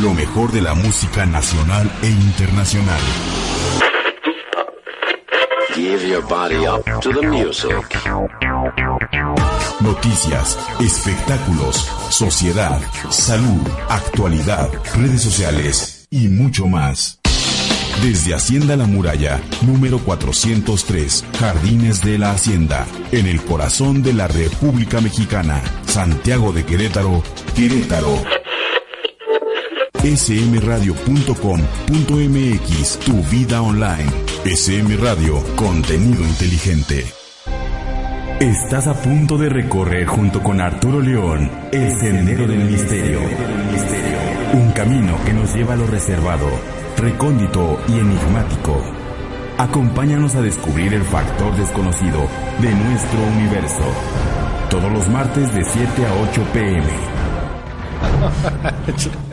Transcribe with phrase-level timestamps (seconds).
[0.00, 3.00] Lo mejor de la música nacional e internacional.
[5.74, 7.74] Give your body up to the music.
[9.80, 17.18] Noticias, espectáculos, sociedad, salud, actualidad, redes sociales y mucho más.
[18.04, 24.28] Desde Hacienda La Muralla, número 403, Jardines de la Hacienda, en el corazón de la
[24.28, 27.24] República Mexicana, Santiago de Querétaro,
[27.56, 28.40] Querétaro
[30.02, 34.10] smradio.com.mx, tu vida online.
[34.44, 37.04] SM Radio, contenido inteligente.
[38.40, 43.20] Estás a punto de recorrer junto con Arturo León el Sendero del Misterio.
[44.54, 46.48] Un camino que nos lleva a lo reservado,
[46.96, 48.82] recóndito y enigmático.
[49.58, 52.26] Acompáñanos a descubrir el factor desconocido
[52.62, 53.84] de nuestro universo.
[54.70, 56.86] Todos los martes de 7 a 8 pm.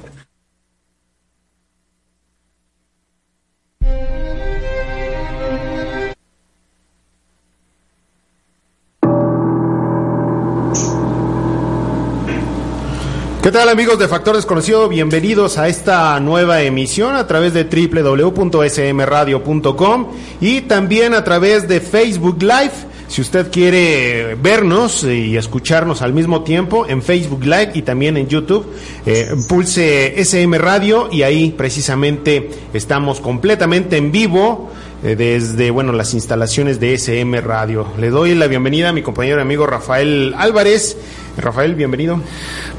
[13.48, 14.90] ¿Qué tal amigos de Factor Desconocido?
[14.90, 20.08] Bienvenidos a esta nueva emisión a través de www.smradio.com
[20.42, 22.74] y también a través de Facebook Live.
[23.08, 28.28] Si usted quiere vernos y escucharnos al mismo tiempo en Facebook Live y también en
[28.28, 28.68] YouTube,
[29.06, 34.72] eh, pulse SM Radio y ahí precisamente estamos completamente en vivo
[35.04, 37.88] eh, desde bueno las instalaciones de SM Radio.
[37.98, 40.98] Le doy la bienvenida a mi compañero y amigo Rafael Álvarez.
[41.38, 42.20] Rafael, bienvenido.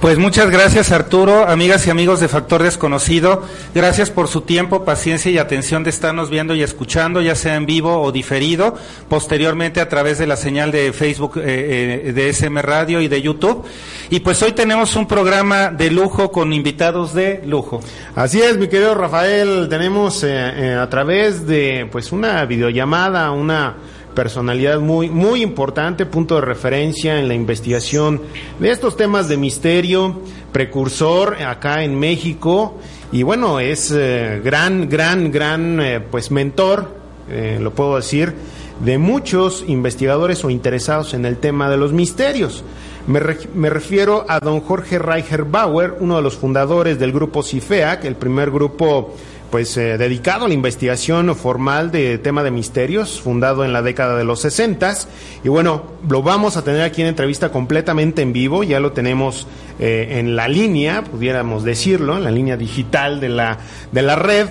[0.01, 3.45] Pues muchas gracias Arturo, amigas y amigos de Factor Desconocido.
[3.75, 7.67] Gracias por su tiempo, paciencia y atención de estarnos viendo y escuchando, ya sea en
[7.67, 8.75] vivo o diferido,
[9.09, 13.23] posteriormente a través de la señal de Facebook eh, eh, de SM Radio y de
[13.23, 13.65] YouTube.
[14.11, 17.81] Y pues hoy tenemos un programa de lujo con invitados de lujo.
[18.17, 23.77] Así es, mi querido Rafael, tenemos eh, a través de pues una videollamada, una
[24.15, 28.21] personalidad muy, muy importante, punto de referencia en la investigación
[28.59, 30.21] de estos temas de misterio,
[30.53, 32.79] precursor acá en México,
[33.11, 36.95] y bueno, es eh, gran, gran, gran, eh, pues mentor,
[37.31, 38.35] eh, lo puedo decir,
[38.81, 42.65] de muchos investigadores o interesados en el tema de los misterios.
[43.07, 43.21] Me,
[43.55, 48.17] me, refiero a don Jorge Reicher Bauer, uno de los fundadores del grupo CIFEAC, el
[48.17, 49.15] primer grupo
[49.51, 54.17] pues eh, dedicado a la investigación formal de tema de misterios, fundado en la década
[54.17, 54.95] de los 60
[55.45, 59.47] y bueno, lo vamos a tener aquí en entrevista completamente en vivo, ya lo tenemos
[59.79, 63.59] eh, en la línea, pudiéramos decirlo, en la línea digital de la,
[63.93, 64.49] de la red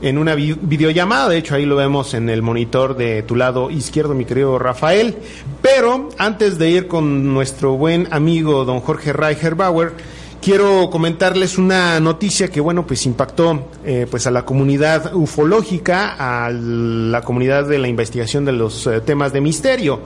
[0.00, 4.14] en una videollamada, de hecho ahí lo vemos en el monitor de tu lado izquierdo,
[4.14, 5.16] mi querido Rafael.
[5.60, 9.94] Pero antes de ir con nuestro buen amigo don Jorge Reicher Bauer,
[10.40, 16.50] quiero comentarles una noticia que bueno pues impactó eh, pues a la comunidad ufológica a
[16.50, 20.00] la comunidad de la investigación de los eh, temas de misterio.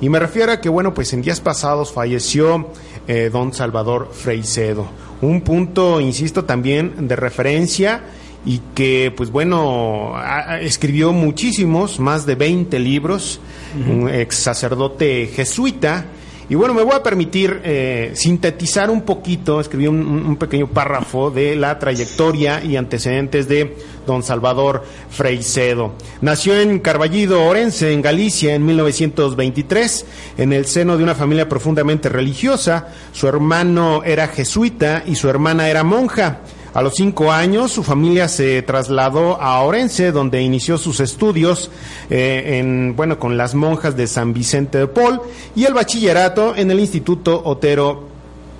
[0.00, 2.68] Y me refiero a que bueno pues en días pasados falleció
[3.06, 4.86] eh, don Salvador Freicedo
[5.20, 8.02] un punto insisto también de referencia
[8.46, 13.40] y que pues bueno a, escribió muchísimos más de 20 libros.
[13.74, 14.02] Uh -huh.
[14.02, 16.06] un ex sacerdote jesuita
[16.50, 21.30] y bueno, me voy a permitir eh, sintetizar un poquito, escribí un, un, pequeño párrafo
[21.30, 23.76] de la trayectoria y antecedentes de
[24.06, 25.92] don Salvador Freicedo.
[26.22, 30.06] Nació en Carballido, Orense, en Galicia, en 1923,
[30.38, 32.88] en el seno de una familia profundamente religiosa.
[33.12, 36.40] Su hermano era jesuita y su hermana era monja.
[36.78, 41.72] A los cinco años, su familia se trasladó a Orense, donde inició sus estudios
[42.08, 45.20] eh, en, bueno, con las monjas de San Vicente de Paul
[45.56, 48.04] y el bachillerato en el Instituto Otero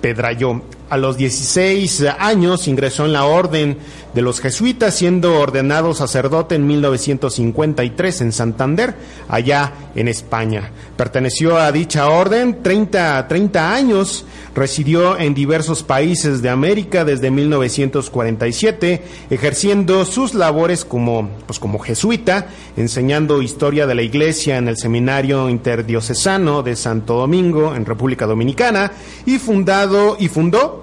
[0.01, 0.61] Pedrayo.
[0.89, 3.77] A los 16 años ingresó en la orden
[4.13, 8.95] de los jesuitas, siendo ordenado sacerdote en 1953 en Santander,
[9.27, 10.71] allá en España.
[10.97, 14.25] Perteneció a dicha orden 30, 30 años,
[14.55, 22.47] residió en diversos países de América desde 1947, ejerciendo sus labores como, pues como jesuita,
[22.77, 28.91] enseñando historia de la iglesia en el Seminario Interdiocesano de Santo Domingo, en República Dominicana,
[29.27, 30.78] y fundado y fundó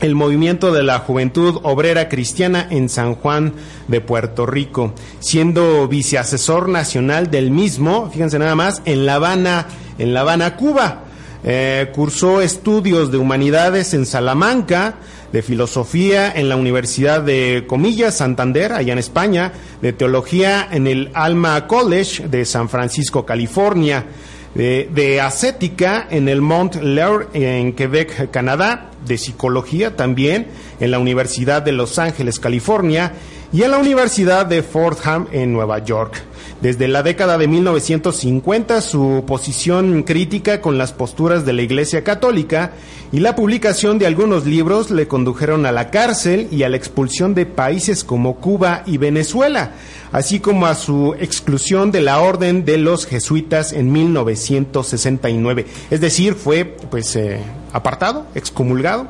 [0.00, 3.52] el movimiento de la Juventud Obrera Cristiana en San Juan
[3.88, 9.66] de Puerto Rico, siendo viceasesor nacional del mismo, fíjense nada más, en La Habana,
[9.98, 11.04] en La Habana, Cuba.
[11.44, 14.96] Eh, cursó estudios de humanidades en Salamanca,
[15.32, 21.10] de filosofía en la Universidad de Comillas, Santander, allá en España, de teología en el
[21.14, 24.06] Alma College de San Francisco, California,
[24.54, 30.48] de, de ascética en el Mont Laur en Quebec, Canadá, de psicología también
[30.80, 33.12] en la Universidad de Los Ángeles, California,
[33.52, 36.22] y en la Universidad de Fordham en Nueva York.
[36.60, 42.72] Desde la década de 1950, su posición crítica con las posturas de la Iglesia Católica
[43.12, 47.34] y la publicación de algunos libros le condujeron a la cárcel y a la expulsión
[47.34, 49.70] de países como Cuba y Venezuela,
[50.10, 55.64] así como a su exclusión de la Orden de los Jesuitas en 1969.
[55.90, 57.40] Es decir, fue pues eh,
[57.72, 59.06] apartado, excomulgado.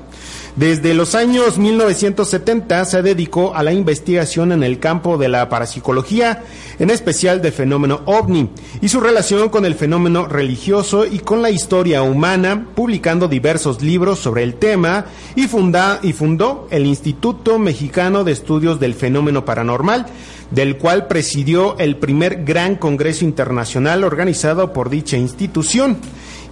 [0.59, 6.43] Desde los años 1970 se dedicó a la investigación en el campo de la parapsicología,
[6.81, 8.51] en especial del fenómeno ovni,
[8.81, 14.19] y su relación con el fenómeno religioso y con la historia humana, publicando diversos libros
[14.19, 15.05] sobre el tema
[15.37, 20.07] y, y fundó el Instituto Mexicano de Estudios del Fenómeno Paranormal,
[20.51, 25.99] del cual presidió el primer gran congreso internacional organizado por dicha institución.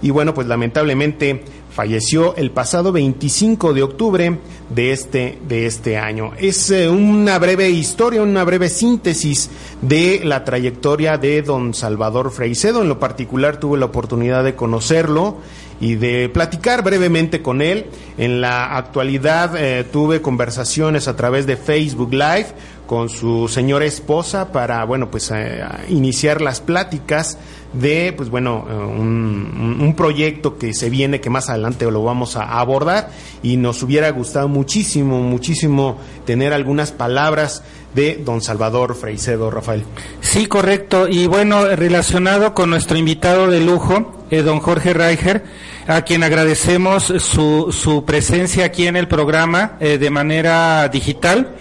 [0.01, 1.43] Y bueno, pues lamentablemente
[1.77, 4.39] falleció el pasado 25 de octubre
[4.73, 6.31] de este, de este año.
[6.39, 9.51] Es eh, una breve historia, una breve síntesis
[9.83, 12.81] de la trayectoria de don Salvador Freicedo.
[12.81, 15.37] En lo particular tuve la oportunidad de conocerlo
[15.79, 17.85] y de platicar brevemente con él.
[18.17, 22.47] En la actualidad eh, tuve conversaciones a través de Facebook Live
[22.87, 27.37] con su señora esposa para, bueno, pues eh, iniciar las pláticas
[27.73, 32.37] de, pues bueno, eh, un, un, proyecto que se viene, que más adelante lo vamos
[32.37, 33.11] a abordar.
[33.43, 37.61] Y nos hubiera gustado muchísimo, muchísimo tener algunas palabras
[37.97, 39.83] de don Salvador Freicedo, Rafael.
[40.21, 41.07] Sí, correcto.
[41.09, 45.43] Y bueno, relacionado con nuestro invitado de lujo, eh, don Jorge Reicher,
[45.87, 51.55] a quien agradecemos su, su presencia aquí en el programa eh, de manera digital.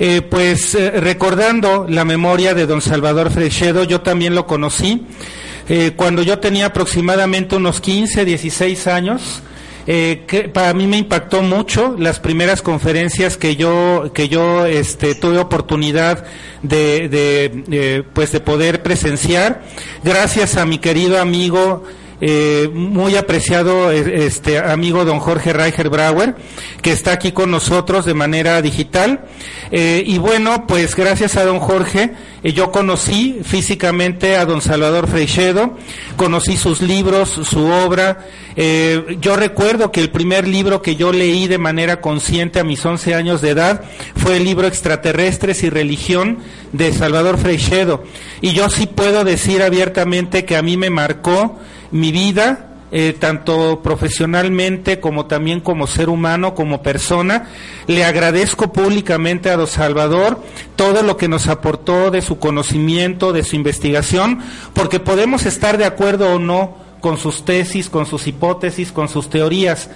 [0.00, 5.06] Eh, pues recordando la memoria de don Salvador Freicedo, yo también lo conocí
[5.96, 9.42] cuando yo tenía aproximadamente unos 15, 16 años.
[9.88, 15.14] Eh, que para mí me impactó mucho las primeras conferencias que yo que yo este,
[15.14, 16.24] tuve oportunidad
[16.62, 19.62] de, de eh, pues de poder presenciar.
[20.02, 21.84] Gracias a mi querido amigo
[22.20, 26.34] eh, muy apreciado este amigo don Jorge Reicher Brauer,
[26.82, 29.26] que está aquí con nosotros de manera digital.
[29.70, 35.08] Eh, y bueno, pues gracias a don Jorge, eh, yo conocí físicamente a don Salvador
[35.08, 35.76] Freixedo,
[36.16, 38.24] conocí sus libros, su obra.
[38.54, 42.84] Eh, yo recuerdo que el primer libro que yo leí de manera consciente a mis
[42.84, 43.82] 11 años de edad
[44.14, 46.38] fue el libro Extraterrestres y Religión
[46.72, 48.04] de Salvador Freixedo.
[48.40, 51.58] Y yo sí puedo decir abiertamente que a mí me marcó
[51.90, 57.48] mi vida, eh, tanto profesionalmente como también como ser humano, como persona.
[57.88, 60.40] Le agradezco públicamente a Don Salvador
[60.76, 64.38] todo lo que nos aportó de su conocimiento, de su investigación,
[64.72, 69.30] porque podemos estar de acuerdo o no con sus tesis, con sus hipótesis, con sus
[69.30, 69.90] teorías.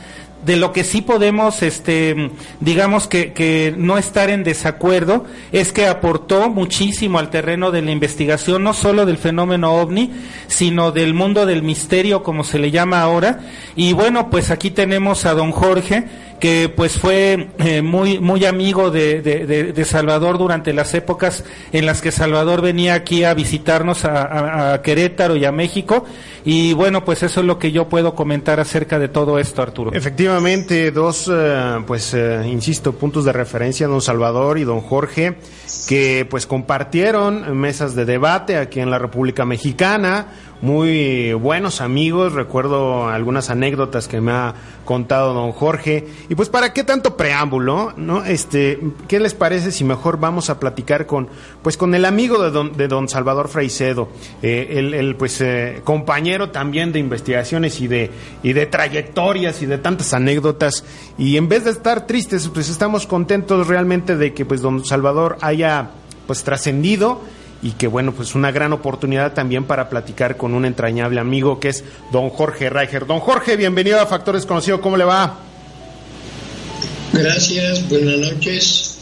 [0.45, 5.87] De lo que sí podemos, este, digamos que, que no estar en desacuerdo, es que
[5.87, 10.11] aportó muchísimo al terreno de la investigación, no solo del fenómeno ovni,
[10.47, 13.41] sino del mundo del misterio, como se le llama ahora.
[13.77, 16.05] Y bueno, pues aquí tenemos a don Jorge,
[16.41, 22.01] que pues fue eh, muy muy amigo de, de, Salvador durante las épocas en las
[22.01, 26.05] que Salvador venía aquí a visitarnos a, Querétaro y a México.
[26.45, 29.93] Y bueno pues eso es lo que yo puedo comentar acerca de todo esto Arturo.
[29.93, 35.37] Efectivamente dos eh, pues eh, insisto puntos de referencia don Salvador y don Jorge
[35.87, 40.29] que pues compartieron mesas de debate aquí en la República Mexicana
[40.63, 46.07] muy buenos amigos, recuerdo algunas anécdotas que me ha contado don Jorge.
[46.29, 48.25] Y pues para qué tanto preámbulo, ¿no?
[48.25, 51.29] Este, ¿qué les parece si mejor vamos a platicar con
[51.63, 54.09] pues con el amigo de don, de don Salvador Freicedo,
[54.43, 58.11] eh, el, el, pues eh, compañero también de investigaciones y de
[58.43, 60.85] y de trayectorias y de tantas anécdotas
[61.17, 65.39] y en vez de estar tristes, pues estamos contentos realmente de que pues don Salvador
[65.41, 65.91] haya
[66.27, 67.21] pues trascendido
[67.63, 71.69] y que bueno, pues una gran oportunidad también para platicar con un entrañable amigo que
[71.69, 73.07] es don Jorge Reicher.
[73.07, 75.39] Don Jorge, bienvenido a Factor Desconocido, ¿cómo le va?
[77.13, 78.99] Gracias, buenas noches.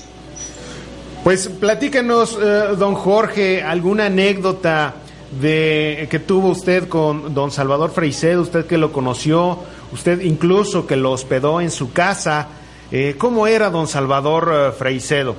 [1.23, 4.95] Pues platíquenos, eh, don Jorge, alguna anécdota
[5.41, 9.59] de que tuvo usted con don Salvador Freicedo, usted que lo conoció,
[9.93, 12.49] usted incluso que lo hospedó en su casa.
[12.91, 15.37] Eh, ¿Cómo era don Salvador eh, Freicedo?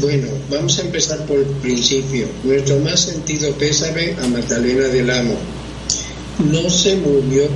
[0.00, 2.26] Bueno, vamos a empezar por el principio.
[2.42, 5.36] Nuestro más sentido pésame a Magdalena del Amo.
[6.50, 7.48] No se murió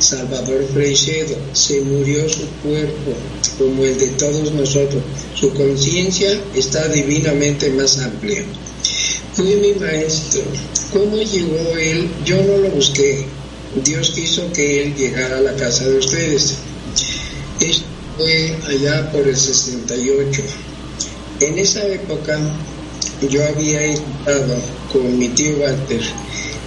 [0.00, 3.12] Salvador Freicedo, se murió su cuerpo,
[3.58, 5.02] como el de todos nosotros.
[5.34, 8.42] Su conciencia está divinamente más amplia.
[9.34, 10.42] Fue mi maestro.
[10.92, 12.08] ¿Cómo llegó él?
[12.24, 13.24] Yo no lo busqué.
[13.84, 16.54] Dios quiso que él llegara a la casa de ustedes.
[17.60, 17.84] Esto
[18.16, 20.42] fue allá por el 68.
[21.40, 22.38] En esa época
[23.30, 24.56] yo había estado
[24.92, 26.00] con mi tío Walter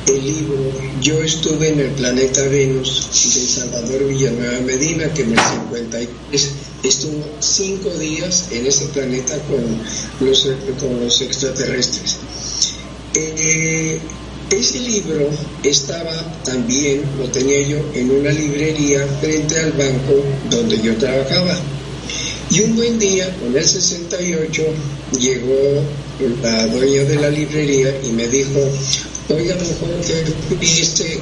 [0.08, 5.40] el libro Yo estuve en el planeta Venus de Salvador Villanueva Medina, que en el
[5.40, 6.52] 53
[6.84, 10.48] estuvo cinco días en ese planeta con los,
[10.80, 12.18] con los extraterrestres.
[13.14, 14.00] Eh,
[14.50, 15.30] ese libro
[15.64, 16.14] estaba
[16.44, 21.58] también, lo tenía yo en una librería frente al banco donde yo trabajaba.
[22.52, 24.64] Y un buen día, en el 68,
[25.18, 25.82] llegó
[26.44, 28.60] la dueña de la librería y me dijo,
[29.30, 31.22] oiga, que viste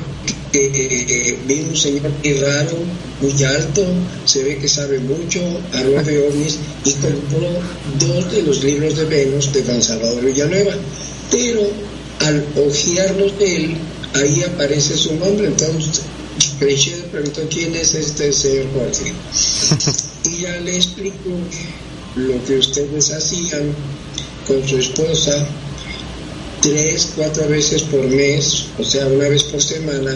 [0.51, 2.77] que vi un señor muy raro,
[3.21, 3.85] muy alto,
[4.25, 5.39] se ve que sabe mucho,
[5.71, 7.47] habla de ovnis y compró
[7.99, 10.73] dos de los libros de Venus de Don Salvador Villanueva.
[11.29, 11.61] Pero
[12.21, 13.77] al ojearlos de él,
[14.15, 16.01] ahí aparece su nombre, entonces
[16.57, 19.13] Preichedo preguntó quién es este señor Jorge.
[20.25, 21.29] y ya le explico
[22.15, 23.73] lo que ustedes hacían
[24.47, 25.47] con su esposa
[26.61, 30.11] tres, cuatro veces por mes, o sea, una vez por semana,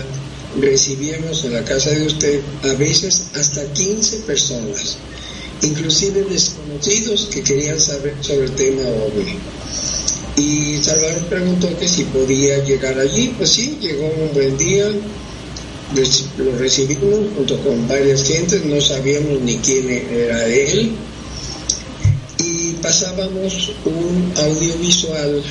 [0.60, 4.98] recibíamos en la casa de usted a veces hasta 15 personas,
[5.62, 9.38] inclusive desconocidos que querían saber sobre el tema OVNI.
[10.36, 14.90] Y Salvador preguntó que si podía llegar allí, pues sí, llegó un buen día,
[16.38, 20.92] lo recibimos junto con varias gentes, no sabíamos ni quién era él,
[22.40, 25.44] y pasábamos un audiovisual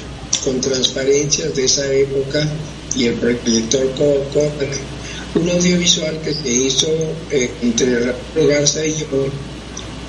[0.45, 2.49] con transparencias de esa época
[2.97, 4.77] y el proyector Kodak,
[5.37, 6.89] un audiovisual que se hizo
[7.31, 9.29] eh, entre Rafael Garza y yo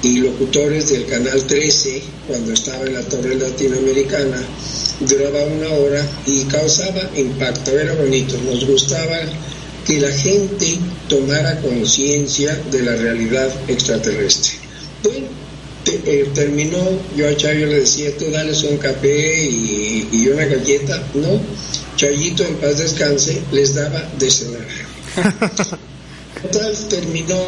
[0.01, 4.37] y locutores del Canal 13 cuando estaba en la Torre Latinoamericana,
[4.99, 9.17] duraba una hora y causaba impacto, era bonito, nos gustaba
[9.85, 14.53] que la gente tomara conciencia de la realidad extraterrestre.
[15.03, 15.27] Bueno,
[15.85, 16.79] eh, terminó,
[17.17, 21.41] yo a Chayo le decía, tú dales un café y, y, una galleta, no,
[21.97, 24.67] Chayito en paz descanse les daba de cenar.
[26.41, 27.39] Total, terminó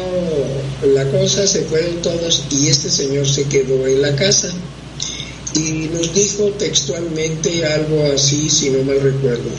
[0.94, 4.50] la cosa, se fueron todos y este señor se quedó en la casa
[5.54, 9.50] y nos dijo textualmente algo así, si no mal recuerdo.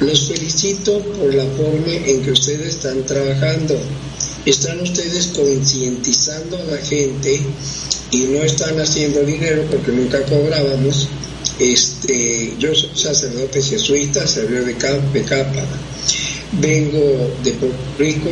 [0.00, 3.78] Los felicito por la forma en que ustedes están trabajando.
[4.44, 7.40] Están ustedes concientizando a la gente
[8.10, 11.08] y no están haciendo dinero porque nunca cobrábamos.
[11.58, 15.64] Este, yo soy sacerdote jesuita, servidor de, de capa.
[16.60, 18.30] Vengo de Puerto Rico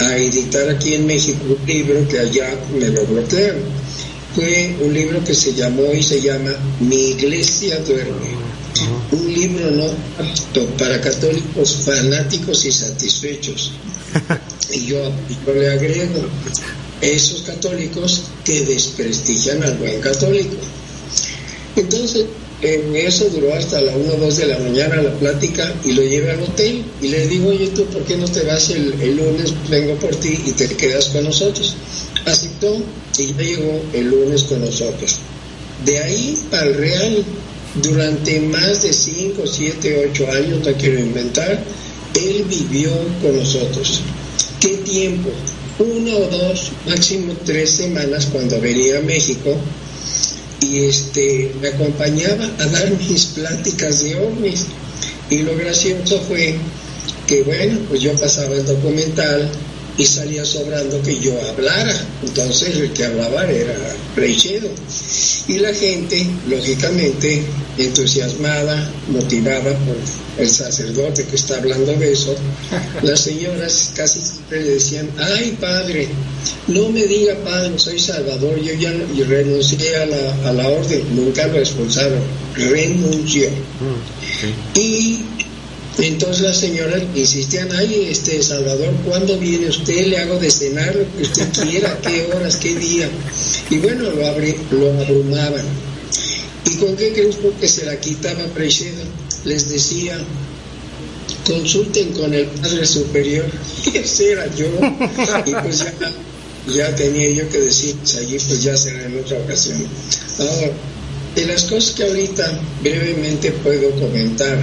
[0.00, 3.62] a editar aquí en México un libro que allá me lo bloquearon.
[4.34, 8.43] Fue un libro que se llamó y se llama Mi iglesia duerme.
[9.12, 9.84] Un libro no
[10.18, 13.72] apto para católicos fanáticos y satisfechos.
[14.72, 15.12] Y yo,
[15.46, 16.24] yo le agrego
[17.00, 20.56] esos católicos que desprestigian al buen católico.
[21.76, 22.24] Entonces,
[22.62, 26.02] en eso duró hasta la 1 o 2 de la mañana la plática y lo
[26.02, 29.16] llevé al hotel y le digo, oye, ¿tú por qué no te vas el, el
[29.16, 29.52] lunes?
[29.68, 31.74] Vengo por ti y te quedas con nosotros.
[32.24, 32.82] Aceptó
[33.18, 35.18] y ya llegó el lunes con nosotros.
[35.84, 37.24] De ahí al Real,
[37.82, 41.62] durante más de 5, 7, 8 años, no quiero inventar,
[42.14, 42.90] él vivió
[43.20, 44.00] con nosotros.
[44.60, 45.30] ¿Qué tiempo?
[45.78, 49.56] Uno o dos, máximo tres semanas cuando venía a México
[50.60, 54.66] y este me acompañaba a dar mis pláticas de ovnis
[55.30, 56.54] y lo gracioso fue
[57.26, 59.50] que bueno pues yo pasaba el documental
[59.96, 61.94] y salía sobrando que yo hablara.
[62.22, 63.76] Entonces el que hablaba era
[64.16, 64.68] Reichedo.
[65.48, 67.42] Y la gente lógicamente
[67.78, 69.96] entusiasmada motivada por
[70.38, 72.34] el sacerdote que está hablando de eso
[73.02, 76.08] las señoras casi siempre le decían ay padre
[76.68, 81.02] no me diga padre soy salvador yo ya yo renuncié a la, a la orden
[81.14, 82.20] nunca lo expulsaron
[82.56, 83.48] renunció.
[84.74, 85.20] Y
[85.98, 90.06] entonces las señoras insistían, ay, este Salvador, ¿cuándo viene usted?
[90.06, 93.08] Le hago de cenar lo que usted quiera, qué horas, qué día.
[93.70, 95.64] Y bueno, lo, abrí, lo abrumaban.
[96.66, 97.36] ¿Y con qué crees?
[97.36, 99.04] Porque se la quitaba Preicedo.
[99.44, 100.18] Les decía,
[101.46, 103.46] consulten con el Padre Superior.
[103.94, 104.66] Ese era yo.
[105.46, 106.12] Y pues ya
[106.72, 109.84] ya tenía yo que decir, allí pues ya será en otra ocasión.
[110.38, 110.70] Ahora,
[111.34, 114.58] de las cosas que ahorita brevemente puedo comentar,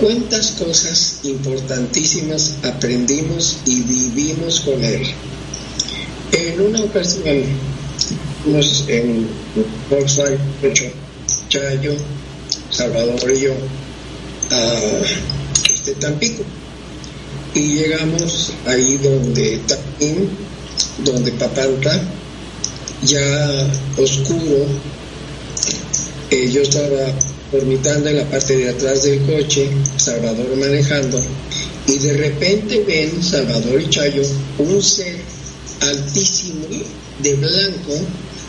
[0.00, 5.02] cuántas cosas importantísimas aprendimos y vivimos con él.
[6.32, 7.42] En una ocasión,
[8.88, 9.28] en
[9.88, 10.84] Volkswagen 8,
[11.48, 11.94] Chayo,
[12.70, 13.54] Salvador y yo,
[14.50, 14.80] a
[15.72, 16.42] este Tampico.
[17.54, 20.28] Y llegamos ahí donde Taquín,
[21.04, 22.02] donde Papantla,
[23.04, 24.66] ya oscuro,
[26.30, 27.12] eh, yo estaba
[27.62, 31.20] en la parte de atrás del coche, Salvador manejando,
[31.86, 34.22] y de repente ven Salvador y Chayo
[34.58, 35.16] un ser
[35.80, 36.66] altísimo
[37.20, 37.92] de blanco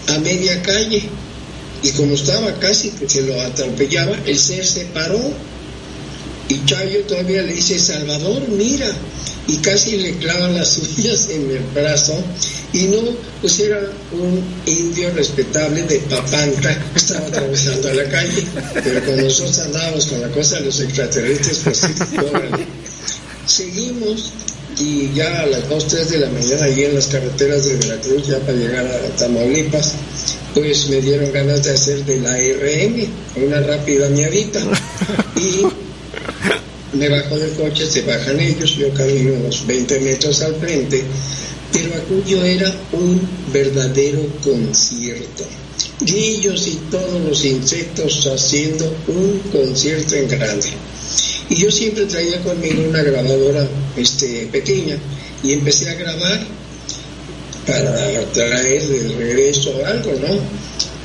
[0.08, 1.04] a media calle.
[1.84, 5.20] Y como estaba casi que se lo atropellaba, el ser se paró.
[6.48, 8.92] Y Chayo todavía le dice, Salvador, mira.
[9.48, 12.18] Y casi le clava las uñas en el brazo.
[12.74, 12.98] Y no,
[13.42, 13.80] pues era
[14.12, 18.44] un indio respetable de Papanta que estaba atravesando la calle.
[18.84, 21.88] Pero cuando nosotros andábamos con la cosa de los extraterrestres, pues sí,
[23.46, 24.32] Seguimos
[24.80, 28.28] y ya a las 2, 3 de la mañana allí en las carreteras de Veracruz,
[28.28, 29.94] ya para llegar a Tamaulipas,
[30.54, 34.60] pues me dieron ganas de hacer de la RM, una rápida miadita.
[35.38, 35.66] Y
[36.96, 41.04] me bajo del coche, se bajan ellos, yo camino unos 20 metros al frente,
[41.72, 43.22] pero aquello era un
[43.52, 45.46] verdadero concierto.
[46.02, 50.70] Grillos y todos los insectos haciendo un concierto en grande.
[51.50, 54.98] Y yo siempre traía conmigo una grabadora este, pequeña
[55.44, 56.46] y empecé a grabar
[57.68, 60.40] para traer de regreso algo, ¿no?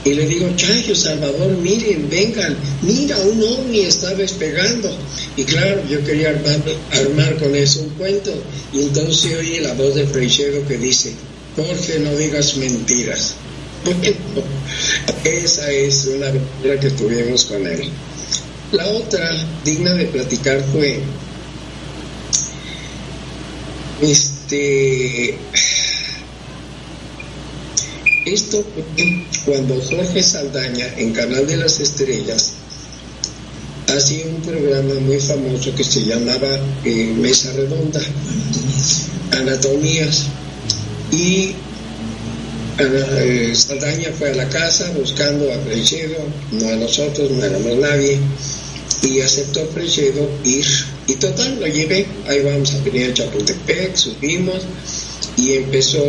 [0.05, 4.91] Y le digo, Chayo, Salvador, miren, vengan, mira, un ovni está despegando.
[5.37, 8.33] Y claro, yo quería armar, armar con eso un cuento.
[8.73, 11.13] Y entonces oí la voz de Freixedo que dice,
[11.55, 13.35] Jorge, no digas mentiras.
[13.83, 14.47] Bueno,
[15.25, 17.89] esa es una aventura que tuvimos con él.
[18.73, 21.01] La otra digna de platicar fue
[24.01, 25.37] este
[28.33, 28.65] esto
[29.45, 32.53] cuando Jorge Saldaña en Canal de las Estrellas
[33.89, 38.01] hacía un programa muy famoso que se llamaba eh, Mesa Redonda,
[39.33, 40.27] Anatomías,
[41.11, 41.55] y
[42.79, 46.19] eh, Saldaña fue a la casa buscando a Frechedo,
[46.53, 48.19] no a nosotros, no éramos nadie,
[49.03, 50.67] y aceptó Frechedo ir.
[51.09, 54.63] Y total, lo llevé, ahí vamos a venir a Chapultepec, subimos
[55.37, 56.05] y empezó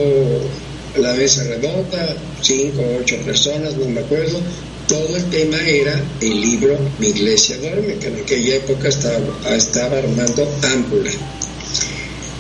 [0.98, 4.40] la mesa redonda, cinco o ocho personas, no me acuerdo.
[4.88, 9.20] Todo el tema era el libro Mi iglesia duerme, que en aquella época estaba,
[9.56, 11.12] estaba armando ámpula.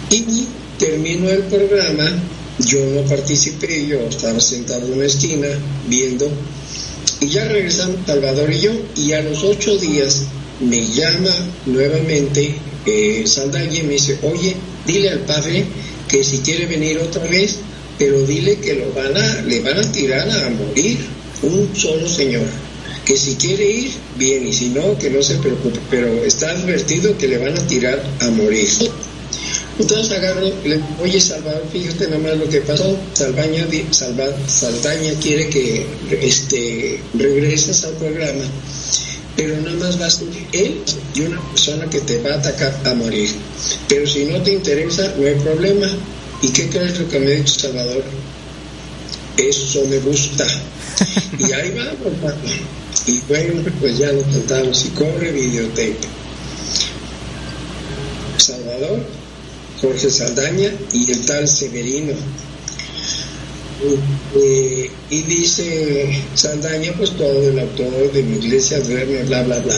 [0.09, 2.11] Y terminó el programa,
[2.59, 5.47] yo no participé, yo estaba sentado en una esquina
[5.87, 6.29] viendo,
[7.21, 10.23] y ya regresamos Salvador y yo, y a los ocho días
[10.59, 11.33] me llama
[11.65, 15.65] nuevamente eh, y me dice, oye, dile al padre
[16.07, 17.57] que si quiere venir otra vez,
[18.01, 20.97] pero dile que lo van a, le van a tirar a morir
[21.43, 22.47] un solo señor.
[23.05, 27.15] Que si quiere ir, bien, y si no, que no se preocupe, pero está advertido
[27.15, 28.67] que le van a tirar a morir.
[29.77, 33.67] Entonces agarro, le oye Salvador, fíjate nomás lo que pasó, Salvaña,
[34.47, 35.85] Saldaña quiere que
[36.21, 38.45] este, regreses al programa
[39.35, 40.81] pero nada más va a ser él
[41.15, 43.29] y una persona que te va a atacar a morir.
[43.87, 45.87] Pero si no te interesa, no hay problema.
[46.41, 48.03] ¿Y qué crees lo que me ha dicho Salvador?
[49.37, 50.45] Eso me gusta.
[51.39, 51.93] y ahí va,
[53.07, 55.97] Y bueno, pues ya lo contamos y corre videotape.
[58.37, 59.05] Salvador,
[59.79, 62.13] Jorge Saldaña y el tal Severino
[64.35, 69.75] eh, y dice Saldaña, pues todo el autor de mi iglesia duerme, bla, bla, bla.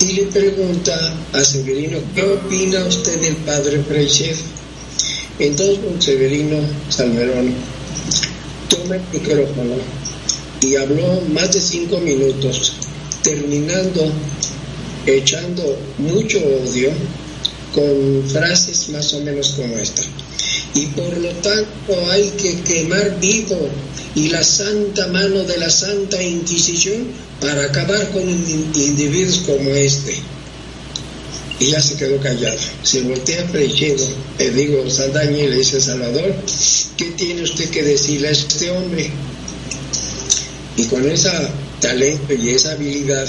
[0.00, 4.61] Y le pregunta a Severino, ¿qué opina usted del padre Freixedo?
[5.42, 6.56] Entonces Severino
[6.88, 7.52] Salmerón
[8.68, 9.74] toma el micrófono
[10.60, 12.74] y habló más de cinco minutos,
[13.24, 14.08] terminando
[15.04, 16.90] echando mucho odio
[17.74, 20.02] con frases más o menos como esta
[20.74, 23.68] y por lo tanto hay que quemar vivo
[24.14, 27.08] y la santa mano de la Santa Inquisición
[27.40, 30.14] para acabar con individuos como este.
[31.70, 32.58] Ya se quedó callado.
[32.82, 34.06] Se voltea Freixedo,
[34.38, 36.34] le digo Saldaña y le dice Salvador,
[36.96, 39.10] ¿qué tiene usted que decirle a este hombre?
[40.76, 41.30] Y con ese
[41.80, 43.26] talento y esa habilidad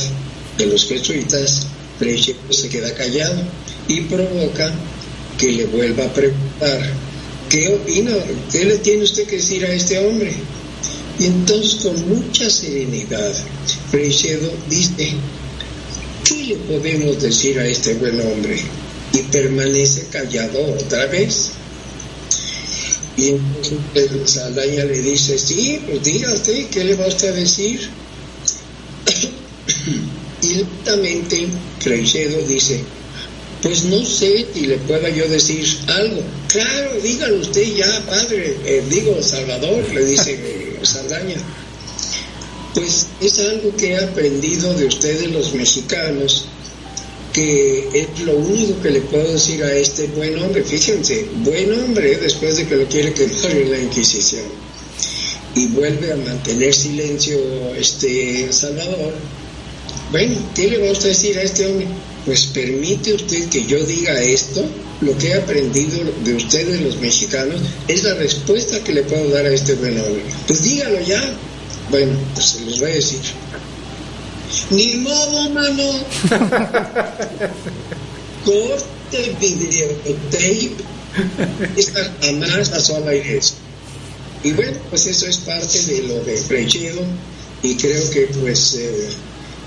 [0.57, 1.67] de los jesuitas,
[1.99, 3.41] Freixedo se queda callado
[3.87, 4.73] y provoca
[5.37, 6.93] que le vuelva a preguntar
[7.53, 8.11] ¿qué opina?
[8.51, 10.33] ¿Qué le tiene usted que decir a este hombre?
[11.19, 13.31] Y entonces con mucha serenidad,
[13.91, 15.13] Freixedo dice,
[16.33, 18.59] ¿qué le podemos decir a este buen hombre?
[19.13, 21.51] Y permanece callado otra vez.
[23.15, 27.87] Y entonces Saldaña le dice, sí, pues diga usted, ¿qué le va usted a decir?
[30.41, 31.47] y lentamente
[31.79, 32.83] Freixedo dice,
[33.61, 36.23] pues no sé si le pueda yo decir algo.
[36.47, 41.37] Claro, dígalo usted ya, padre, eh, digo Salvador, le dice Saldaña.
[42.73, 46.45] Pues es algo que he aprendido de ustedes los mexicanos,
[47.31, 50.63] que es lo único que le puedo decir a este buen hombre.
[50.63, 54.45] Fíjense, buen hombre después de que lo quiere quemar en la Inquisición.
[55.55, 57.37] Y vuelve a mantener silencio
[57.75, 59.13] este Salvador.
[60.11, 61.87] Bueno, ¿qué le vamos a decir a este hombre?
[62.25, 64.63] Pues permite usted que yo diga esto,
[65.01, 69.45] lo que he aprendido de ustedes los mexicanos, es la respuesta que le puedo dar
[69.45, 70.23] a este buen hombre.
[70.47, 71.21] Pues dígalo ya.
[71.89, 73.19] Bueno, pues se los voy a decir.
[74.69, 75.83] Ni modo, mano.
[78.45, 80.71] Corte videotape.
[81.77, 83.57] Esta jamás pasó a la iglesia.
[84.43, 87.01] Y bueno, pues eso es parte de lo de Frecheo
[87.61, 89.09] y creo que pues eh,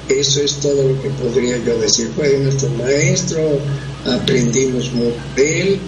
[0.09, 2.11] eso es todo lo que podría yo decir.
[2.15, 3.59] Fue nuestro maestro,
[4.05, 5.81] aprendimos mucho de él,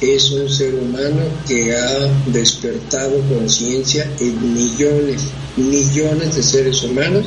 [0.00, 5.22] es un ser humano que ha despertado conciencia en millones,
[5.56, 7.24] millones de seres humanos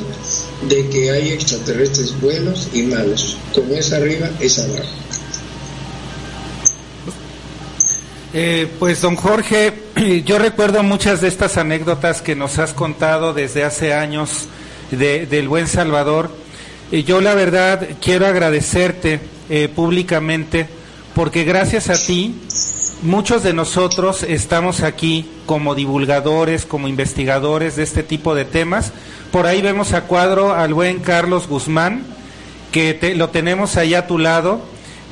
[0.68, 3.36] de que hay extraterrestres buenos y malos.
[3.54, 4.84] Como es arriba, es abajo.
[8.34, 9.72] Eh, pues don Jorge,
[10.24, 14.48] yo recuerdo muchas de estas anécdotas que nos has contado desde hace años
[14.90, 16.30] del buen Salvador.
[16.90, 20.77] Y yo la verdad quiero agradecerte eh, públicamente
[21.18, 22.32] porque gracias a ti
[23.02, 28.92] muchos de nosotros estamos aquí como divulgadores, como investigadores de este tipo de temas.
[29.32, 32.04] Por ahí vemos a cuadro al buen Carlos Guzmán,
[32.70, 34.60] que lo tenemos ahí a tu lado,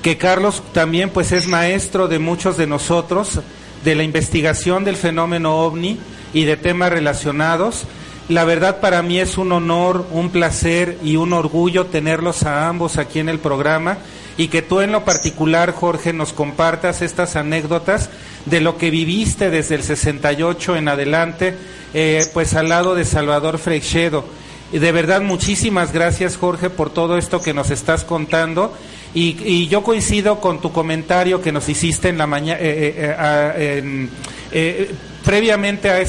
[0.01, 3.41] que Carlos también pues es maestro de muchos de nosotros,
[3.83, 5.99] de la investigación del fenómeno ovni
[6.33, 7.83] y de temas relacionados.
[8.29, 12.97] La verdad para mí es un honor, un placer y un orgullo tenerlos a ambos
[12.97, 13.99] aquí en el programa
[14.37, 18.11] y que tú en lo particular, Jorge, nos compartas estas anécdotas
[18.45, 21.55] de lo que viviste desde el 68 en adelante,
[21.95, 24.25] eh, pues al lado de Salvador Freixedo.
[24.73, 28.73] De verdad, muchísimas gracias, Jorge, por todo esto que nos estás contando.
[29.15, 34.09] Y, yo coincido con tu comentario que nos hiciste en la mañana, eh,
[34.53, 34.91] eh,
[35.25, 36.01] previamente a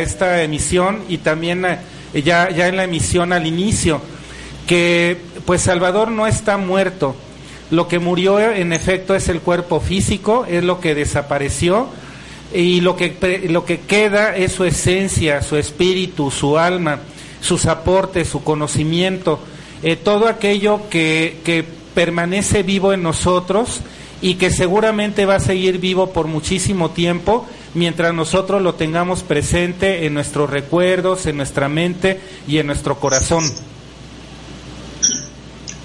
[0.00, 4.02] esta, emisión y también eh, ya en la emisión al inicio,
[4.66, 7.14] que pues Salvador no está muerto.
[7.70, 11.88] Lo que murió en efecto es el cuerpo físico, es lo que desapareció
[12.52, 16.98] y lo que, lo que queda es su esencia, su espíritu, su alma,
[17.40, 19.38] sus aportes, su conocimiento,
[19.82, 23.80] eh, todo aquello que, que permanece vivo en nosotros
[24.20, 30.06] y que seguramente va a seguir vivo por muchísimo tiempo mientras nosotros lo tengamos presente
[30.06, 33.44] en nuestros recuerdos, en nuestra mente y en nuestro corazón.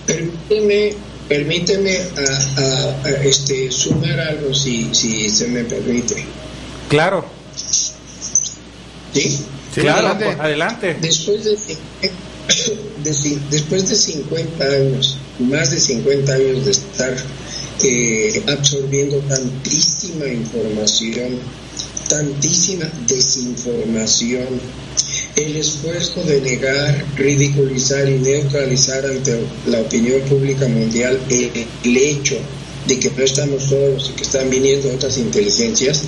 [0.06, 0.94] Permíteme,
[1.28, 6.24] permíteme a, este, sumar algo si, si se me permite.
[6.90, 7.26] Claro.
[9.14, 9.40] ¿Sí?
[9.74, 10.98] claro, adelante.
[11.02, 11.58] Después de,
[13.50, 17.16] después de 50 años, más de 50 años de estar
[17.84, 21.40] eh, absorbiendo tantísima información,
[22.08, 24.48] tantísima desinformación,
[25.36, 32.38] el esfuerzo de negar, ridiculizar y neutralizar ante la opinión pública mundial el, hecho
[32.88, 36.04] de que no estamos solos y que están viniendo otras inteligencias,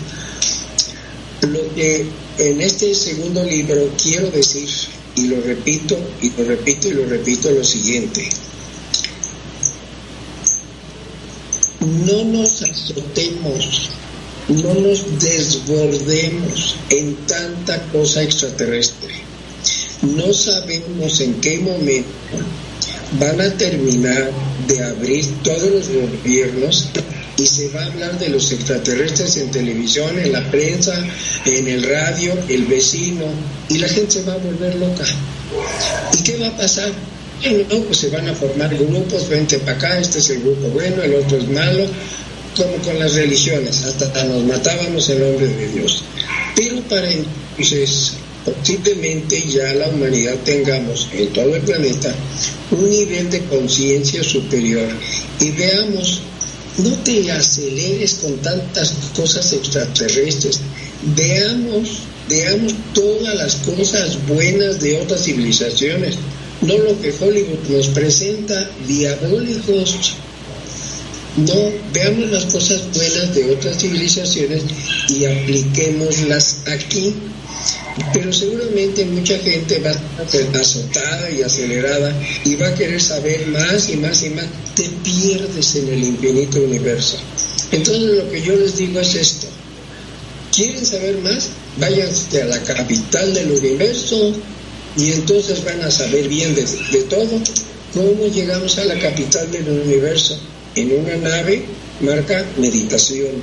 [1.42, 2.06] lo que
[2.38, 4.70] en este segundo libro quiero decir,
[5.16, 8.30] y lo repito, y lo repito, y lo repito, lo siguiente.
[12.06, 13.90] No nos azotemos
[14.50, 19.14] no nos desbordemos en tanta cosa extraterrestre.
[20.02, 22.08] No sabemos en qué momento
[23.20, 24.32] van a terminar
[24.68, 26.90] de abrir todos los gobiernos
[27.38, 31.06] y se va a hablar de los extraterrestres en televisión, en la prensa,
[31.46, 33.26] en el radio, el vecino,
[33.70, 35.06] y la gente se va a volver loca.
[36.18, 36.92] ¿Y qué va a pasar?
[37.44, 41.04] Bueno, pues se van a formar grupos, vente para acá, este es el grupo bueno,
[41.04, 41.86] el otro es malo,
[42.58, 46.04] como con las religiones, hasta nos matábamos en nombre de Dios.
[46.56, 52.14] Pero para entonces, posiblemente ya la humanidad tengamos en todo el planeta
[52.72, 54.88] un nivel de conciencia superior
[55.40, 56.22] y veamos
[56.78, 60.60] no te aceleres con tantas cosas extraterrestres.
[61.16, 66.16] Veamos, veamos todas las cosas buenas de otras civilizaciones,
[66.62, 70.14] no lo que Hollywood nos presenta diabólicos.
[71.38, 74.64] No, veamos las cosas buenas de otras civilizaciones
[75.10, 77.14] y apliquémoslas aquí.
[78.14, 83.48] Pero seguramente mucha gente va a ser azotada y acelerada y va a querer saber
[83.48, 84.46] más y más y más.
[84.76, 87.18] Te pierdes en el infinito universo.
[87.72, 89.48] Entonces lo que yo les digo es esto.
[90.56, 91.50] ¿Quieren saber más?
[91.80, 94.34] Váyanse a la capital del universo
[94.96, 97.40] y entonces van a saber bien de, de todo.
[97.94, 100.40] ¿Cómo llegamos a la capital del universo?
[100.76, 101.64] En una nave
[102.02, 103.42] marca meditación,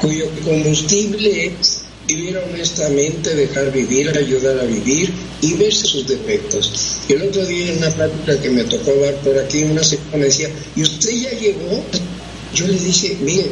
[0.00, 6.96] cuyo combustible es vivir honestamente, dejar vivir, ayudar a vivir y verse sus defectos.
[7.08, 10.24] El otro día en una plática que me tocó ver por aquí, una señora me
[10.24, 11.84] decía, ¿y usted ya llegó?
[12.54, 13.46] Yo le dije, mire,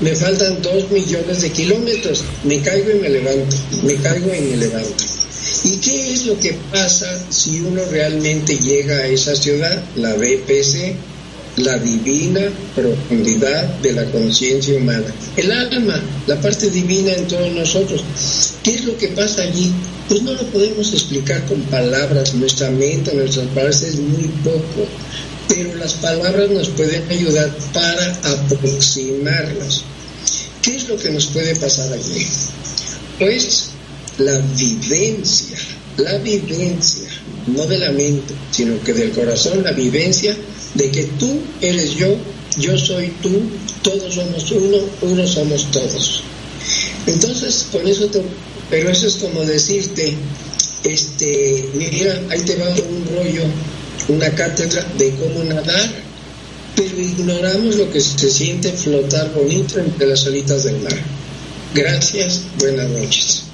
[0.00, 4.56] me faltan dos millones de kilómetros, me caigo y me levanto, me caigo y me
[4.56, 5.04] levanto.
[5.62, 10.96] ¿Y qué es lo que pasa si uno realmente llega a esa ciudad, la BPC?
[11.56, 12.40] La divina
[12.74, 15.06] profundidad de la conciencia humana.
[15.36, 18.02] El alma, la parte divina en todos nosotros.
[18.62, 19.72] ¿Qué es lo que pasa allí?
[20.08, 22.34] Pues no lo podemos explicar con palabras.
[22.34, 24.86] Nuestra mente, nuestras palabras es muy poco.
[25.48, 29.82] Pero las palabras nos pueden ayudar para aproximarlas.
[30.62, 32.26] ¿Qué es lo que nos puede pasar allí?
[33.18, 33.66] Pues
[34.18, 35.58] la vivencia,
[35.98, 37.08] la vivencia,
[37.46, 40.34] no de la mente, sino que del corazón, la vivencia
[40.74, 42.16] de que tú eres yo,
[42.58, 43.30] yo soy tú,
[43.82, 46.22] todos somos uno, uno somos todos.
[47.06, 48.22] Entonces, con eso te,
[48.70, 50.14] pero eso es como decirte,
[50.84, 53.44] este, mira, ahí te va un rollo,
[54.08, 55.90] una cátedra de cómo nadar,
[56.76, 60.98] pero ignoramos lo que se siente flotar bonito entre las olitas del mar.
[61.74, 63.53] Gracias, buenas noches.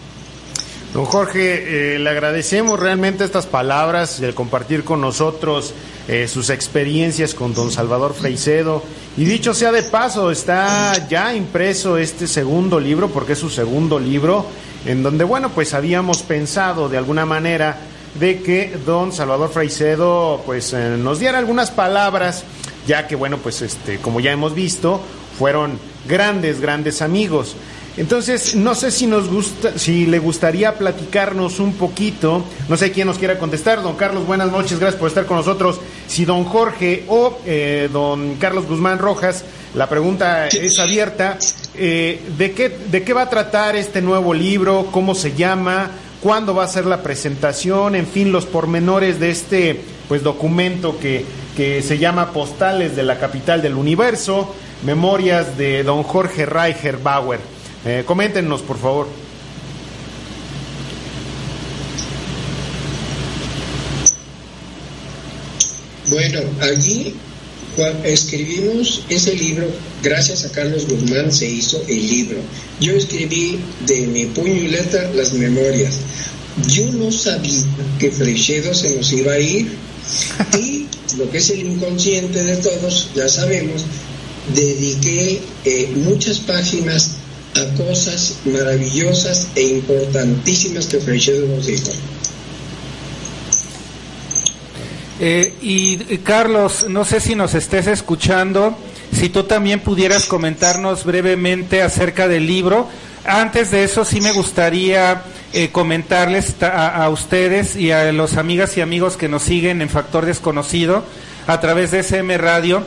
[0.93, 5.73] Don Jorge, eh, le agradecemos realmente estas palabras, el compartir con nosotros
[6.09, 8.83] eh, sus experiencias con don Salvador Freicedo.
[9.17, 14.01] Y dicho sea de paso, está ya impreso este segundo libro, porque es su segundo
[14.01, 14.45] libro,
[14.85, 17.79] en donde, bueno, pues habíamos pensado de alguna manera
[18.19, 22.43] de que don Salvador Freicedo pues eh, nos diera algunas palabras,
[22.89, 25.01] ya que, bueno, pues este, como ya hemos visto,
[25.39, 27.55] fueron grandes, grandes amigos.
[28.01, 33.07] Entonces, no sé si nos gusta, si le gustaría platicarnos un poquito, no sé quién
[33.07, 35.79] nos quiera contestar, don Carlos, buenas noches, gracias por estar con nosotros.
[36.09, 41.37] Si don Jorge o eh, don Carlos Guzmán Rojas, la pregunta es abierta,
[41.75, 44.89] eh, ¿de, qué, ¿de qué va a tratar este nuevo libro?
[44.91, 45.91] ¿Cómo se llama?
[46.23, 47.95] ¿Cuándo va a ser la presentación?
[47.97, 53.19] En fin, los pormenores de este pues documento que, que se llama Postales de la
[53.19, 57.60] Capital del Universo, Memorias de don Jorge Reicher Bauer.
[57.85, 59.07] Eh, coméntenos, por favor.
[66.11, 67.15] Bueno, allí
[68.05, 69.71] escribimos ese libro,
[70.03, 72.39] gracias a Carlos Guzmán se hizo el libro.
[72.81, 75.99] Yo escribí de mi puño y letra las memorias.
[76.67, 77.63] Yo no sabía
[77.99, 79.71] que Frechedo se nos iba a ir
[80.59, 83.85] y lo que es el inconsciente de todos, ya sabemos,
[84.55, 87.20] dediqué eh, muchas páginas
[87.57, 91.91] a cosas maravillosas e importantísimas que Frechedo nos dijo.
[95.23, 98.77] Eh, y Carlos, no sé si nos estés escuchando,
[99.13, 102.89] si tú también pudieras comentarnos brevemente acerca del libro.
[103.25, 108.81] Antes de eso, sí me gustaría eh, comentarles a, ustedes y a los amigas y
[108.81, 111.05] amigos que nos siguen en Factor Desconocido
[111.47, 112.83] a través de SM Radio,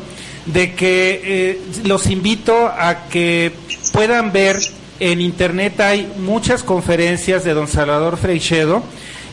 [0.46, 3.52] de que eh, los invito a que
[3.94, 4.60] puedan ver
[5.00, 8.84] en internet hay muchas conferencias de don Salvador Freixedo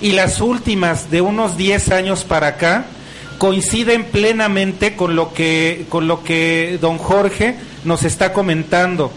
[0.03, 2.85] y las últimas de unos 10 años para acá
[3.39, 9.11] coinciden plenamente con lo que con lo que don Jorge nos está comentando.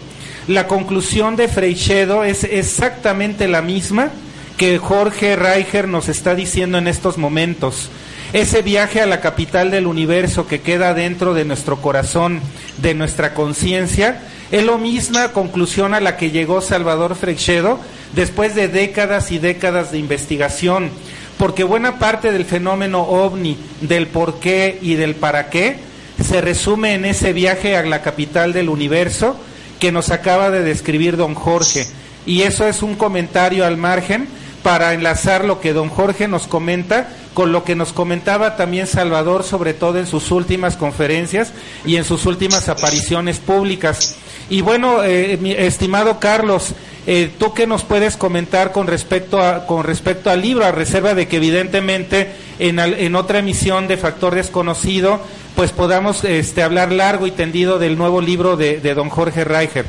[0.48, 4.10] La conclusión de Freixedo es exactamente la misma
[4.56, 7.90] que Jorge Reicher nos está diciendo en estos momentos.
[8.32, 12.40] Ese viaje a la capital del universo que queda dentro de nuestro corazón,
[12.78, 17.78] de nuestra conciencia, es la misma conclusión a la que llegó Salvador Freixedo
[18.14, 20.90] después de décadas y décadas de investigación,
[21.38, 25.76] porque buena parte del fenómeno ovni, del por qué y del para qué,
[26.22, 29.36] se resume en ese viaje a la capital del universo
[29.80, 31.86] que nos acaba de describir don Jorge.
[32.26, 34.28] Y eso es un comentario al margen
[34.62, 39.42] para enlazar lo que don Jorge nos comenta con lo que nos comentaba también Salvador,
[39.42, 41.52] sobre todo en sus últimas conferencias
[41.84, 44.16] y en sus últimas apariciones públicas.
[44.50, 46.74] Y bueno, eh, mi estimado Carlos,
[47.06, 51.14] eh, ¿tú qué nos puedes comentar con respecto, a, con respecto al libro, a reserva
[51.14, 55.20] de que evidentemente en, en otra emisión de Factor Desconocido,
[55.56, 59.86] pues podamos este, hablar largo y tendido del nuevo libro de, de don Jorge Reicher?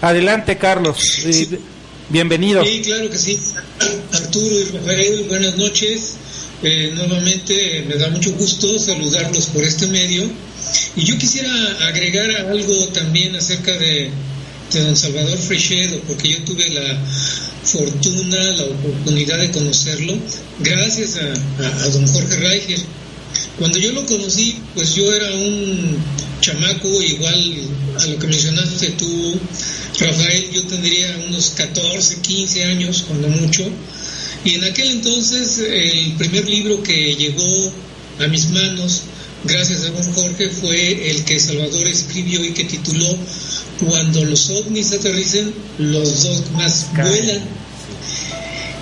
[0.00, 0.98] Adelante, Carlos.
[1.24, 1.58] Eh,
[2.08, 2.64] bienvenido.
[2.64, 3.38] Sí, claro que sí.
[4.12, 6.14] Arturo y Rafael, buenas noches.
[6.62, 10.24] Eh, nuevamente me da mucho gusto saludarlos por este medio.
[10.96, 11.50] Y yo quisiera
[11.86, 14.10] agregar algo también acerca de,
[14.72, 16.98] don Salvador Frechedo, porque yo tuve la
[17.64, 20.18] fortuna, la oportunidad de conocerlo,
[20.60, 22.80] gracias a, don Jorge Reicher.
[23.58, 25.96] Cuando yo lo conocí, pues yo era un
[26.40, 27.54] chamaco igual
[27.98, 29.34] a lo que mencionaste tú,
[29.98, 33.68] Rafael, yo tendría unos 14, 15 años, cuando mucho
[34.44, 37.72] y en aquel entonces el primer libro que llegó
[38.20, 39.02] a mis manos,
[39.44, 43.16] gracias don Jorge, fue el que Salvador escribió y que tituló
[43.80, 47.42] Cuando los ovnis aterricen, los dos más vuelan.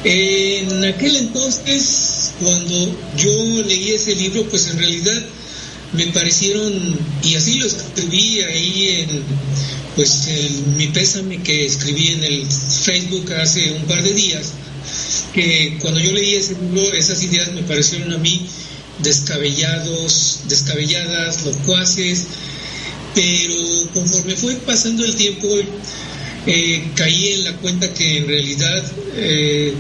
[0.05, 5.27] En aquel entonces, cuando yo leí ese libro, pues en realidad
[5.93, 9.23] me parecieron, y así lo escribí ahí en,
[9.97, 10.29] pues
[10.77, 14.53] mi pésame que escribí en el Facebook hace un par de días,
[15.35, 18.47] que cuando yo leí ese libro, esas ideas me parecieron a mí
[18.99, 22.27] descabellados, descabelladas, locuaces,
[23.15, 23.55] pero
[23.93, 25.49] conforme fue pasando el tiempo,
[26.47, 28.85] eh, caí en la cuenta que en realidad
[29.17, 29.75] eh,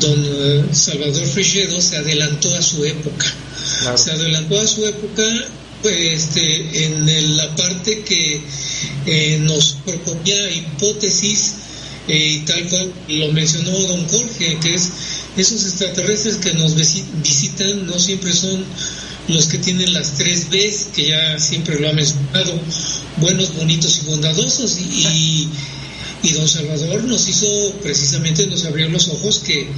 [0.00, 3.26] don eh, Salvador Frechedo se adelantó a su época.
[3.96, 5.22] Se adelantó a su época
[5.82, 8.40] pues, este, en la parte que
[9.40, 11.54] nos proponía hipótesis
[12.06, 14.90] y tal cual lo mencionó don Jorge, que es
[15.36, 18.64] esos extraterrestres que nos visitan no siempre son
[19.28, 22.60] los que tienen las tres Bs, que ya siempre lo ha mencionado,
[23.16, 24.78] buenos, bonitos y bondadosos.
[24.78, 25.48] Y,
[26.32, 27.46] don Salvador nos hizo,
[27.82, 29.68] precisamente nos abrió los ojos que,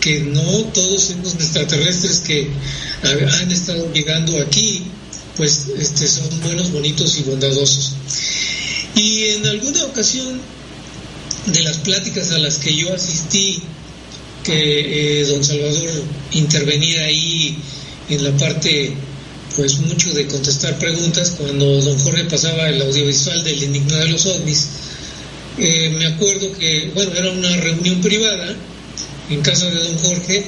[0.00, 2.48] que no todos los extraterrestres que
[3.02, 4.82] han estado llegando aquí,
[5.36, 7.94] pues este, son buenos, bonitos y bondadosos.
[8.94, 10.40] Y en alguna ocasión
[11.52, 13.60] de las pláticas a las que yo asistí,
[14.44, 17.56] que eh, don Salvador intervenía ahí
[18.08, 18.92] en la parte,
[19.56, 24.26] pues mucho de contestar preguntas, cuando don Jorge pasaba el audiovisual del Enigma de los
[24.26, 24.66] OVNIs,
[25.58, 28.54] eh, me acuerdo que, bueno, era una reunión privada
[29.28, 30.44] en casa de don Jorge,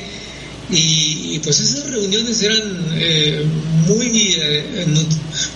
[0.72, 2.62] y, pues esas reuniones eran
[2.94, 3.44] eh,
[3.86, 4.10] muy,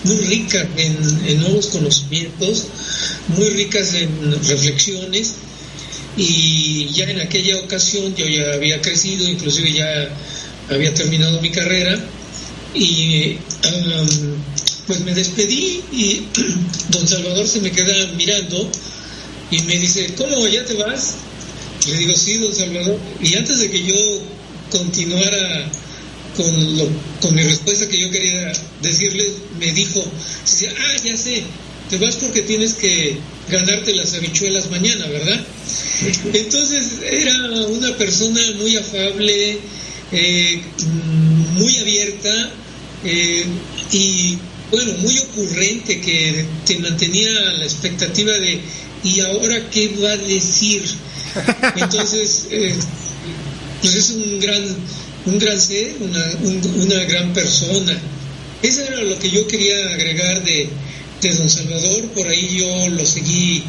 [0.03, 2.65] muy ricas en, nuevos conocimientos,
[3.29, 5.35] muy ricas en reflexiones
[6.17, 10.09] y ya en aquella ocasión yo ya había crecido, inclusive ya
[10.69, 11.99] había terminado mi carrera
[12.73, 13.37] y
[14.87, 16.27] pues me despedí y
[16.89, 18.69] don Salvador se me queda mirando
[19.51, 21.15] y me dice, ¿cómo ya te vas?
[21.87, 22.97] Le digo, sí, don Salvador.
[23.21, 23.95] Y antes de que yo
[24.77, 25.69] continuara
[26.35, 26.87] con, lo,
[27.21, 31.43] con mi respuesta que yo quería decirle, me dijo, ah, ya sé,
[31.89, 33.17] te vas porque tienes que
[33.49, 35.45] ganarte las habichuelas mañana, ¿verdad?
[36.33, 39.59] Entonces era una persona muy afable,
[40.11, 40.61] eh,
[41.53, 42.51] muy abierta
[43.05, 43.45] eh,
[43.91, 44.37] y
[44.71, 48.59] bueno, muy ocurrente que te mantenía la expectativa de
[49.03, 50.83] ¿y ahora qué va a decir?
[51.75, 52.75] Entonces, eh,
[53.85, 54.63] pues es un gran,
[55.27, 57.95] un gran ser, una, una gran persona.
[58.63, 60.67] Eso era lo que yo quería agregar de,
[61.21, 63.61] de Don Salvador, por ahí yo lo seguí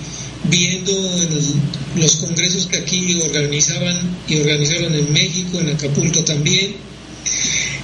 [0.44, 3.94] viendo en los congresos que aquí organizaban
[4.26, 6.76] y organizaron en México, en Acapulco también.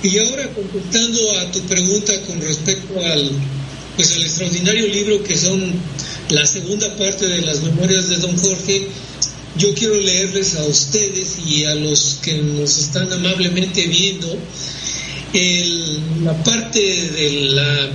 [0.02, 3.30] Y ahora contestando a tu pregunta con respecto al,
[3.96, 5.70] pues al extraordinario libro que son
[6.30, 8.88] la segunda parte de las memorias de Don Jorge,
[9.56, 14.38] yo quiero leerles a ustedes y a los que nos están amablemente viendo
[16.22, 17.90] la parte de la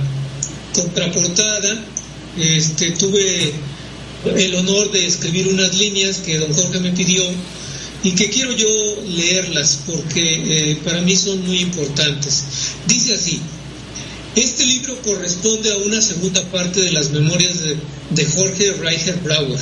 [0.74, 1.84] contraportada,
[2.36, 3.52] este, tuve
[4.36, 7.22] el honor de escribir unas líneas que don Jorge me pidió
[8.02, 8.68] y que quiero yo
[9.08, 12.44] leerlas porque eh, para mí son muy importantes.
[12.86, 13.40] Dice así,
[14.38, 17.56] este libro corresponde a una segunda parte de las memorias
[18.10, 19.58] de, Jorge Reicher Brauer.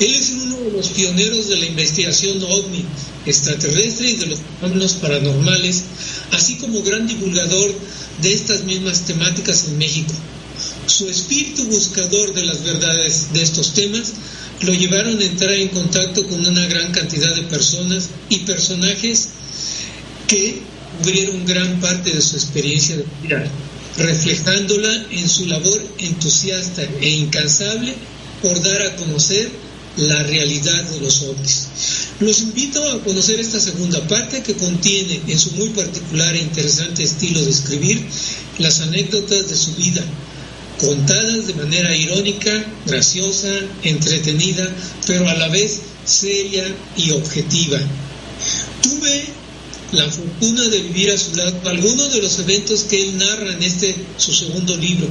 [0.00, 2.84] Él es uno de los pioneros de la investigación ovni
[3.26, 5.82] extraterrestre y de los fenómenos paranormales,
[6.32, 7.74] así como gran divulgador
[8.22, 10.12] de estas mismas temáticas en México.
[10.86, 14.12] Su espíritu buscador de las verdades de estos temas
[14.62, 19.28] lo llevaron a entrar en contacto con una gran cantidad de personas y personajes
[20.26, 20.60] que
[20.98, 23.44] cubrieron gran parte de su experiencia de vida,
[23.98, 27.94] reflejándola en su labor entusiasta e incansable
[28.40, 29.50] por dar a conocer
[29.96, 31.66] la realidad de los ovnis.
[32.20, 37.02] Los invito a conocer esta segunda parte que contiene en su muy particular e interesante
[37.02, 38.00] estilo de escribir
[38.58, 40.04] las anécdotas de su vida,
[40.80, 44.68] contadas de manera irónica, graciosa, entretenida,
[45.06, 46.64] pero a la vez seria
[46.96, 47.80] y objetiva.
[48.82, 49.37] Tuve
[49.92, 53.62] la fortuna de vivir a su lado algunos de los eventos que él narra en
[53.62, 55.08] este su segundo libro.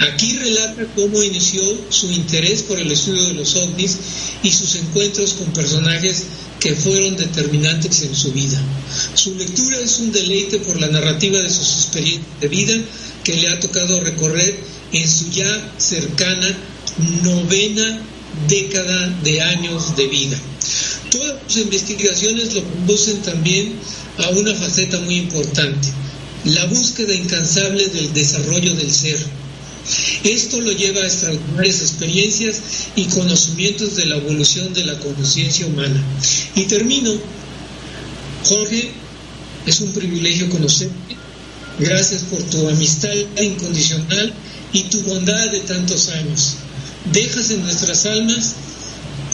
[0.00, 3.96] Aquí relata cómo inició su interés por el estudio de los ovnis
[4.42, 6.24] y sus encuentros con personajes
[6.60, 8.60] que fueron determinantes en su vida.
[9.14, 12.74] Su lectura es un deleite por la narrativa de sus experiencias de vida
[13.24, 14.58] que le ha tocado recorrer
[14.92, 16.56] en su ya cercana
[17.22, 18.00] novena
[18.48, 20.38] década de años de vida.
[21.10, 23.74] Todas sus investigaciones lo conducen también
[24.18, 25.88] a una faceta muy importante,
[26.44, 29.18] la búsqueda incansable del desarrollo del ser.
[30.24, 32.60] Esto lo lleva a extraordinarias experiencias
[32.96, 36.02] y conocimientos de la evolución de la conciencia humana.
[36.56, 37.12] Y termino,
[38.44, 38.90] Jorge,
[39.66, 41.16] es un privilegio conocerte.
[41.78, 44.32] Gracias por tu amistad incondicional
[44.72, 46.54] y tu bondad de tantos años.
[47.12, 48.54] Dejas en nuestras almas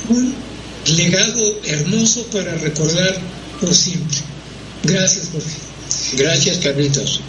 [0.09, 0.35] un
[0.97, 3.16] legado hermoso para recordar
[3.61, 4.18] por siempre.
[4.85, 5.57] Gracias, Jorge.
[6.16, 7.20] Gracias, Carlitos.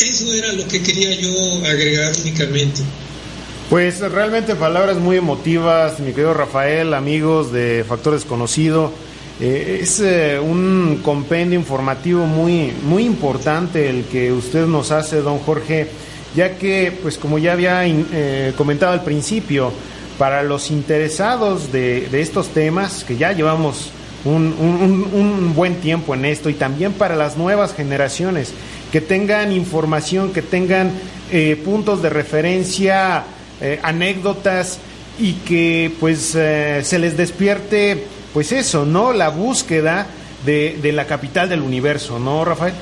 [0.00, 2.82] Eso era lo que quería yo agregar únicamente.
[3.70, 8.92] Pues realmente palabras muy emotivas, mi querido Rafael, amigos de Factor Desconocido.
[9.40, 15.38] Eh, es eh, un compendio informativo muy, muy importante el que usted nos hace, don
[15.38, 15.88] Jorge,
[16.36, 19.72] ya que, pues como ya había eh, comentado al principio,
[20.22, 23.90] para los interesados de, de estos temas, que ya llevamos
[24.24, 28.54] un, buen tiempo en esto, y también para las nuevas generaciones,
[28.92, 30.92] que tengan información, que tengan
[31.32, 33.24] eh, puntos de referencia,
[33.60, 34.78] eh, anécdotas,
[35.18, 39.12] y que pues eh, se les despierte, pues eso, ¿no?
[39.12, 40.06] La búsqueda
[40.46, 42.74] de la capital del universo, ¿no, Rafael?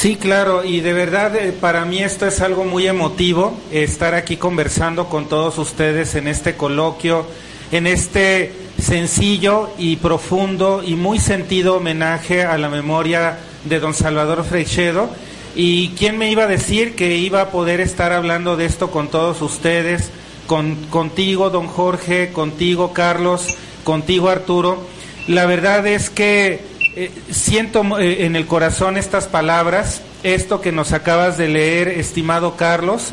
[0.00, 4.36] Sí, claro, y de verdad eh, para mí esto es algo muy emotivo, estar aquí
[4.36, 7.26] conversando con todos ustedes en este coloquio,
[7.72, 14.44] en este sencillo y profundo y muy sentido homenaje a la memoria de don Salvador
[14.44, 15.10] Freixedo.
[15.56, 19.08] ¿Y quién me iba a decir que iba a poder estar hablando de esto con
[19.08, 20.12] todos ustedes,
[20.46, 23.48] con, contigo, don Jorge, contigo, Carlos,
[23.82, 24.80] contigo, Arturo?
[25.26, 26.67] La verdad es que
[27.00, 32.56] eh, siento eh, en el corazón estas palabras, esto que nos acabas de leer, estimado
[32.56, 33.12] Carlos.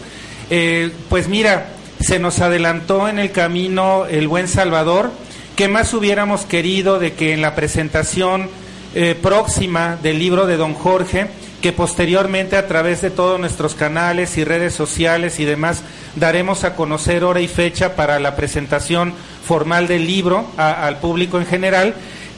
[0.50, 1.68] Eh, pues mira,
[2.00, 5.12] se nos adelantó en el camino el buen Salvador.
[5.56, 8.50] ¿Qué más hubiéramos querido de que en la presentación
[9.22, 11.28] próxima del libro de don Jorge,
[11.62, 15.84] que posteriormente a través de todos nuestros canales y redes sociales y demás
[16.16, 19.14] daremos a conocer hora y fecha para la presentación
[19.46, 21.94] formal del libro al público en general,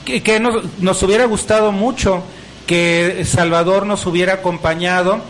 [0.08, 2.22] que, nos, hubiera gustado mucho
[2.66, 5.20] que Salvador nos hubiera acompañado,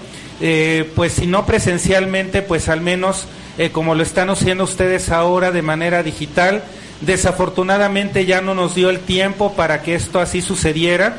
[0.41, 3.27] eh, pues si no presencialmente, pues al menos
[3.59, 6.63] eh, como lo están haciendo ustedes ahora de manera digital.
[7.01, 11.17] Desafortunadamente ya no nos dio el tiempo para que esto así sucediera.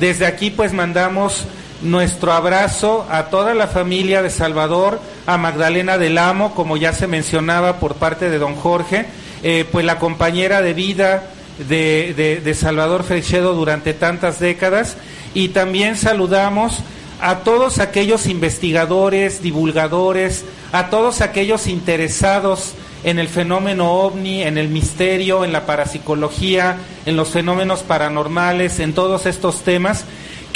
[0.00, 1.46] Desde aquí pues mandamos
[1.82, 7.06] nuestro abrazo a toda la familia de Salvador, a Magdalena del Amo, como ya se
[7.06, 9.06] mencionaba por parte de don Jorge,
[9.42, 14.96] eh, pues la compañera de vida, de, Salvador Freixedo durante tantas décadas.
[15.34, 16.78] Y también saludamos
[17.20, 24.68] a todos aquellos investigadores, divulgadores, a todos aquellos interesados en el fenómeno ovni, en el
[24.68, 30.04] misterio, en la parapsicología, en los fenómenos paranormales, en todos estos temas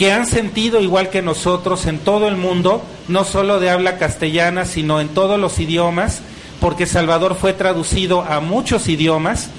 [0.00, 4.64] que han sentido igual que nosotros en todo el mundo, no solo de habla castellana,
[4.64, 6.22] sino en todos los idiomas,
[6.58, 9.50] porque Salvador fue traducido a muchos idiomas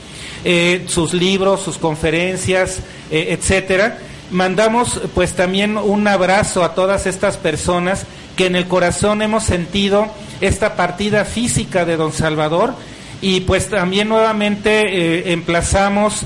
[0.43, 2.79] eh, sus libros, sus conferencias,
[3.11, 3.99] eh, etcétera.
[4.31, 10.07] Mandamos pues también un abrazo a todas estas personas que en el corazón hemos sentido
[10.39, 12.73] esta partida física de don Salvador
[13.21, 16.23] y pues también nuevamente eh, emplazamos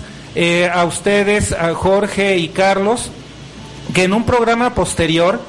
[0.74, 3.09] a ustedes, a Jorge y Carlos,
[3.93, 5.39] que en un programa posterior,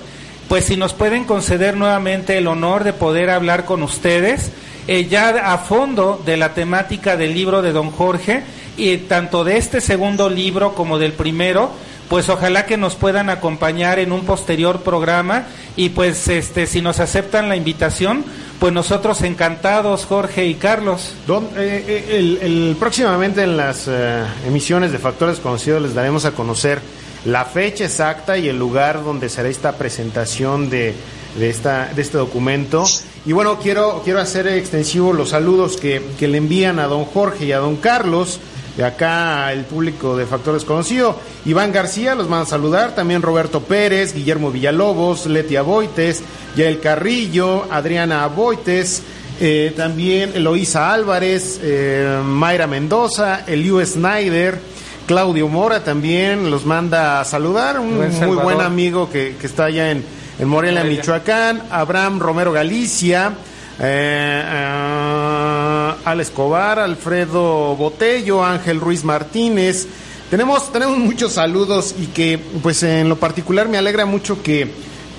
[0.48, 4.52] pues si nos pueden conceder nuevamente el honor de poder hablar con ustedes,
[4.86, 8.44] ya a fondo de la temática del libro de don Jorge
[8.76, 11.70] y tanto de este segundo libro como del primero,
[12.08, 17.00] pues ojalá que nos puedan acompañar en un posterior programa y pues este si nos
[17.00, 18.24] aceptan la invitación,
[18.60, 21.14] pues nosotros encantados, Jorge y Carlos.
[21.26, 26.32] Don, eh, eh, el, próximamente en las eh, emisiones de Factores Conocidos les daremos a
[26.32, 26.80] conocer
[27.24, 30.94] la fecha exacta y el lugar donde será esta presentación de,
[31.38, 32.84] de, esta, de este documento.
[33.24, 37.46] Y bueno, quiero, quiero hacer extensivo los saludos que, que le envían a don Jorge
[37.46, 38.40] y a don Carlos
[38.76, 41.18] de acá el público de Factor Desconocido.
[41.46, 46.22] Iván García los manda a saludar, también Roberto Pérez, Guillermo Villalobos, Letia Boites,
[46.56, 49.02] Yael Carrillo, Adriana Boites,
[49.40, 54.58] eh, también Eloísa Álvarez, eh, Mayra Mendoza, Eliu Snyder,
[55.06, 59.90] Claudio Mora también los manda a saludar, un muy buen amigo que, que está allá
[59.90, 60.04] en,
[60.38, 63.32] en Morelia, Michoacán, Abraham Romero Galicia,
[63.80, 69.86] eh, eh, Al Escobar, Alfredo Botello, Ángel Ruiz Martínez.
[70.30, 74.68] Tenemos, tenemos muchos saludos y que, pues en lo particular me alegra mucho que,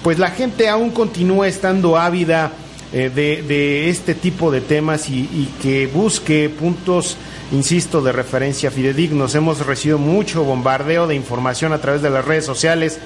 [0.03, 2.51] pues la gente aún continúe estando ávida
[2.93, 7.17] eh, de, este tipo de temas y, y, que busque puntos,
[7.51, 9.33] insisto, de referencia fidedignos.
[9.33, 12.99] Hemos recibido mucho bombardeo de información a través de las redes sociales,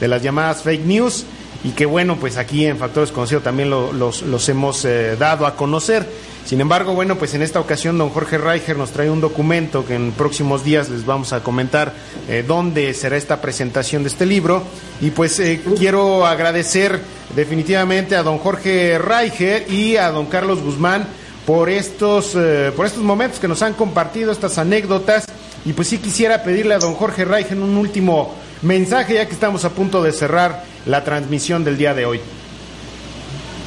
[0.00, 1.26] de las llamadas fake news
[1.64, 6.06] y que bueno, pues aquí en Factores Conocidos también los, hemos eh, dado a conocer.
[6.44, 9.94] Sin embargo, bueno, pues en esta ocasión don Jorge Reicher nos trae un documento que
[9.94, 11.92] en próximos días les vamos a comentar
[12.26, 14.62] eh, dónde será esta presentación de este libro.
[15.00, 17.00] Y pues eh, quiero agradecer
[17.36, 21.06] definitivamente a don Jorge Reicher y a don Carlos Guzmán
[21.44, 22.36] por estos,
[22.76, 25.24] por estos momentos que nos han compartido, estas anécdotas.
[25.64, 29.64] Y pues sí quisiera pedirle a don Jorge Reicher un último mensaje ya que estamos
[29.64, 32.20] a punto de cerrar la transmisión del día de hoy.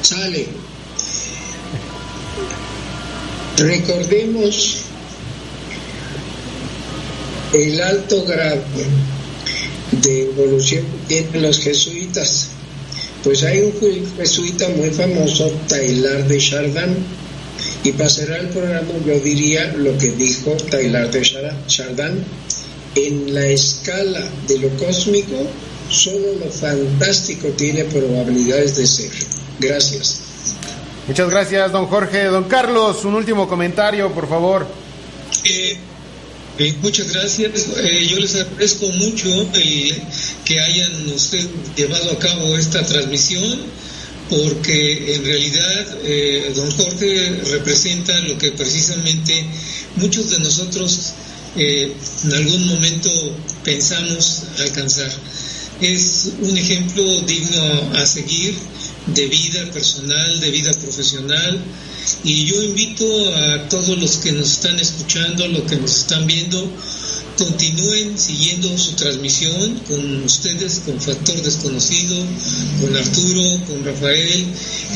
[0.02, 0.46] Sale.
[3.56, 4.82] Recordemos
[7.54, 8.62] el alto grado
[10.02, 12.48] de evolución que tienen los jesuitas.
[13.22, 13.72] Pues hay un
[14.16, 16.96] jesuita muy famoso, Taylor de Chardin,
[17.84, 21.22] y para cerrar el programa yo diría lo que dijo Taylor de
[21.68, 22.24] Chardin,
[22.96, 25.46] en la escala de lo cósmico
[25.92, 29.10] Solo lo fantástico tiene probabilidades de ser.
[29.60, 30.16] Gracias.
[31.06, 32.24] Muchas gracias, don Jorge.
[32.24, 34.66] Don Carlos, un último comentario, por favor.
[35.44, 35.76] Eh,
[36.58, 37.66] eh, muchas gracias.
[37.76, 41.44] Eh, yo les agradezco mucho que hayan usted
[41.76, 43.60] llevado a cabo esta transmisión,
[44.30, 45.86] porque en realidad
[46.54, 49.44] don Jorge representa lo que precisamente
[49.96, 51.12] muchos de nosotros
[51.56, 53.10] en algún momento
[53.62, 55.10] pensamos alcanzar
[55.82, 58.54] es un ejemplo digno a seguir
[59.06, 61.60] de vida personal, de vida profesional.
[62.24, 63.04] Y yo invito
[63.34, 66.70] a todos los que nos están escuchando, los que nos están viendo,
[67.36, 72.16] continúen siguiendo su transmisión con ustedes, con Factor Desconocido,
[72.80, 74.46] con Arturo, con Rafael,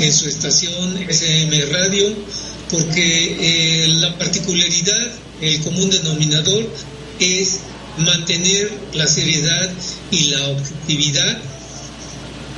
[0.01, 2.15] en su estación SM Radio,
[2.71, 6.69] porque eh, la particularidad, el común denominador
[7.21, 7.59] es
[7.99, 9.71] mantener la seriedad
[10.11, 11.39] y la objetividad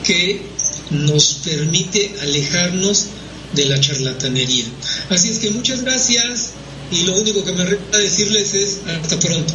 [0.05, 0.43] que
[0.91, 3.07] nos permite alejarnos
[3.53, 4.65] de la charlatanería.
[5.11, 6.51] Así es que muchas gracias
[6.91, 9.55] y lo único que me resta decirles es hasta pronto.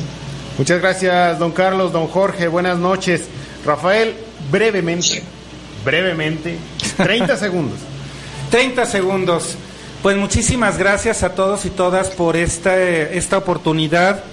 [0.58, 3.22] Muchas gracias, don Carlos, don Jorge, buenas noches.
[3.66, 4.14] Rafael,
[4.52, 5.24] brevemente,
[5.84, 6.58] brevemente,
[6.98, 7.80] 30 segundos.
[8.52, 9.56] 30 segundos.
[10.04, 14.24] Pues muchísimas gracias a todos y todas por esta, esta oportunidad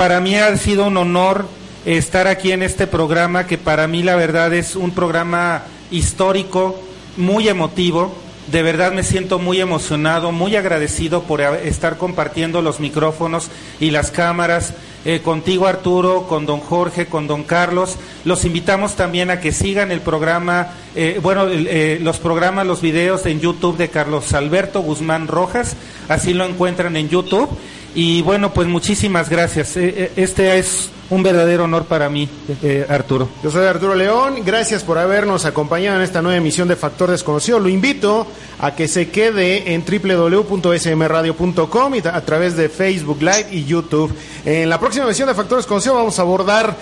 [0.00, 1.44] para mí ha sido un honor
[1.84, 6.80] estar aquí en este programa, que para mí la verdad es un programa histórico,
[7.18, 8.10] muy emotivo.
[8.50, 14.10] De verdad me siento muy emocionado, muy agradecido por estar compartiendo los micrófonos y las
[14.10, 14.72] cámaras
[15.04, 17.96] eh, contigo Arturo, con don Jorge, con don Carlos.
[18.24, 23.26] Los invitamos también a que sigan el programa, eh, bueno, eh, los programas, los videos
[23.26, 25.76] en YouTube de Carlos Alberto Guzmán Rojas,
[26.08, 27.50] así lo encuentran en YouTube.
[27.94, 29.76] Y bueno, pues muchísimas gracias.
[29.76, 32.28] Eh, eh, este es un verdadero honor para mí,
[32.62, 33.28] eh, Arturo.
[33.42, 37.58] Yo soy Arturo León, gracias por habernos acompañado en esta nueva emisión de Factor Desconocido.
[37.58, 38.28] Lo invito
[38.60, 44.14] a que se quede en www.smradio.com y a través de Facebook Live y YouTube.
[44.44, 46.76] En la próxima emisión de Factor Desconocido vamos a abordar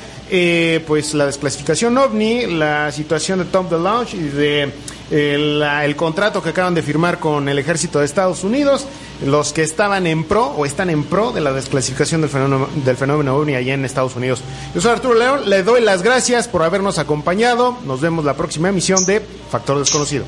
[0.87, 4.71] pues la desclasificación OVNI, la situación de Tom DeLonge y de
[5.11, 8.87] el, contrato que acaban de firmar con el ejército de Estados Unidos,
[9.25, 12.97] los que estaban en pro o están en pro de la desclasificación del fenómeno, del
[12.97, 14.43] fenómeno OVNI allá en Estados Unidos.
[14.75, 17.77] Yo soy Arturo León, le doy las gracias por habernos acompañado.
[17.85, 20.25] Nos vemos la próxima emisión de Factor Desconocido.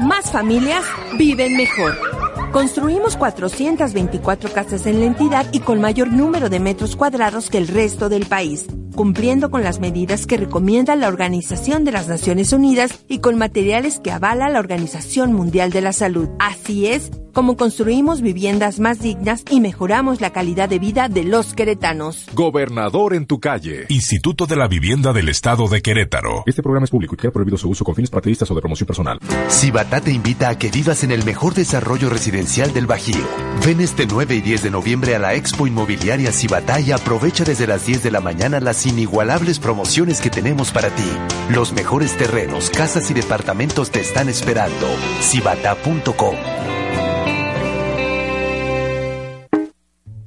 [0.00, 0.84] Más familias
[1.18, 2.17] viven mejor.
[2.52, 7.68] Construimos 424 casas en la entidad y con mayor número de metros cuadrados que el
[7.68, 8.66] resto del país.
[8.98, 14.00] cumpliendo con las medidas que recomienda la Organización de las Naciones Unidas y con materiales
[14.00, 16.28] que avala la Organización Mundial de la Salud.
[16.40, 21.54] Así es como construimos viviendas más dignas y mejoramos la calidad de vida de los
[21.54, 22.26] queretanos.
[22.34, 23.86] Gobernador en tu calle.
[23.90, 26.42] Instituto de la Vivienda del Estado de Querétaro.
[26.46, 28.88] Este programa es público y queda prohibido su uso con fines partidistas o de promoción
[28.88, 29.20] personal.
[29.48, 33.26] Cibatá te invita a que vivas en el mejor desarrollo del Bajío.
[33.66, 37.66] Ven este 9 y 10 de noviembre a la Expo Inmobiliaria Cibatá y aprovecha desde
[37.66, 41.10] las 10 de la mañana las inigualables promociones que tenemos para ti.
[41.52, 44.86] Los mejores terrenos, casas y departamentos te están esperando.
[45.20, 46.36] Cibatá.com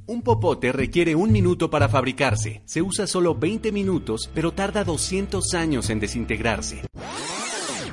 [0.08, 2.62] Un popote requiere un minuto para fabricarse.
[2.66, 6.82] Se usa solo 20 minutos, pero tarda 200 años en desintegrarse.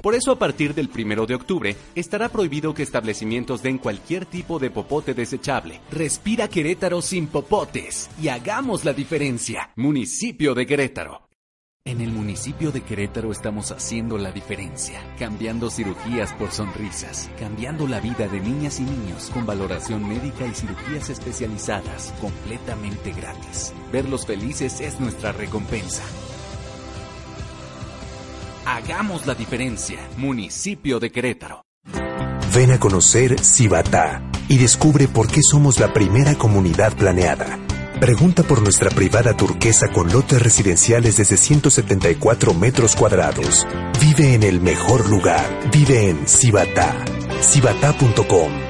[0.03, 4.59] Por eso a partir del 1 de octubre estará prohibido que establecimientos den cualquier tipo
[4.59, 5.80] de popote desechable.
[5.90, 9.70] Respira Querétaro sin popotes y hagamos la diferencia.
[9.76, 11.28] Municipio de Querétaro.
[11.84, 17.99] En el municipio de Querétaro estamos haciendo la diferencia, cambiando cirugías por sonrisas, cambiando la
[17.99, 23.72] vida de niñas y niños con valoración médica y cirugías especializadas, completamente gratis.
[23.90, 26.03] Verlos felices es nuestra recompensa.
[28.68, 31.64] Hagamos la diferencia, municipio de Querétaro.
[32.54, 37.58] Ven a conocer Cibatá y descubre por qué somos la primera comunidad planeada.
[37.98, 43.66] Pregunta por nuestra privada turquesa con lotes residenciales desde 174 metros cuadrados.
[44.02, 45.48] Vive en el mejor lugar.
[45.72, 46.94] Vive en Cibatá.
[47.40, 48.67] Cibatá.com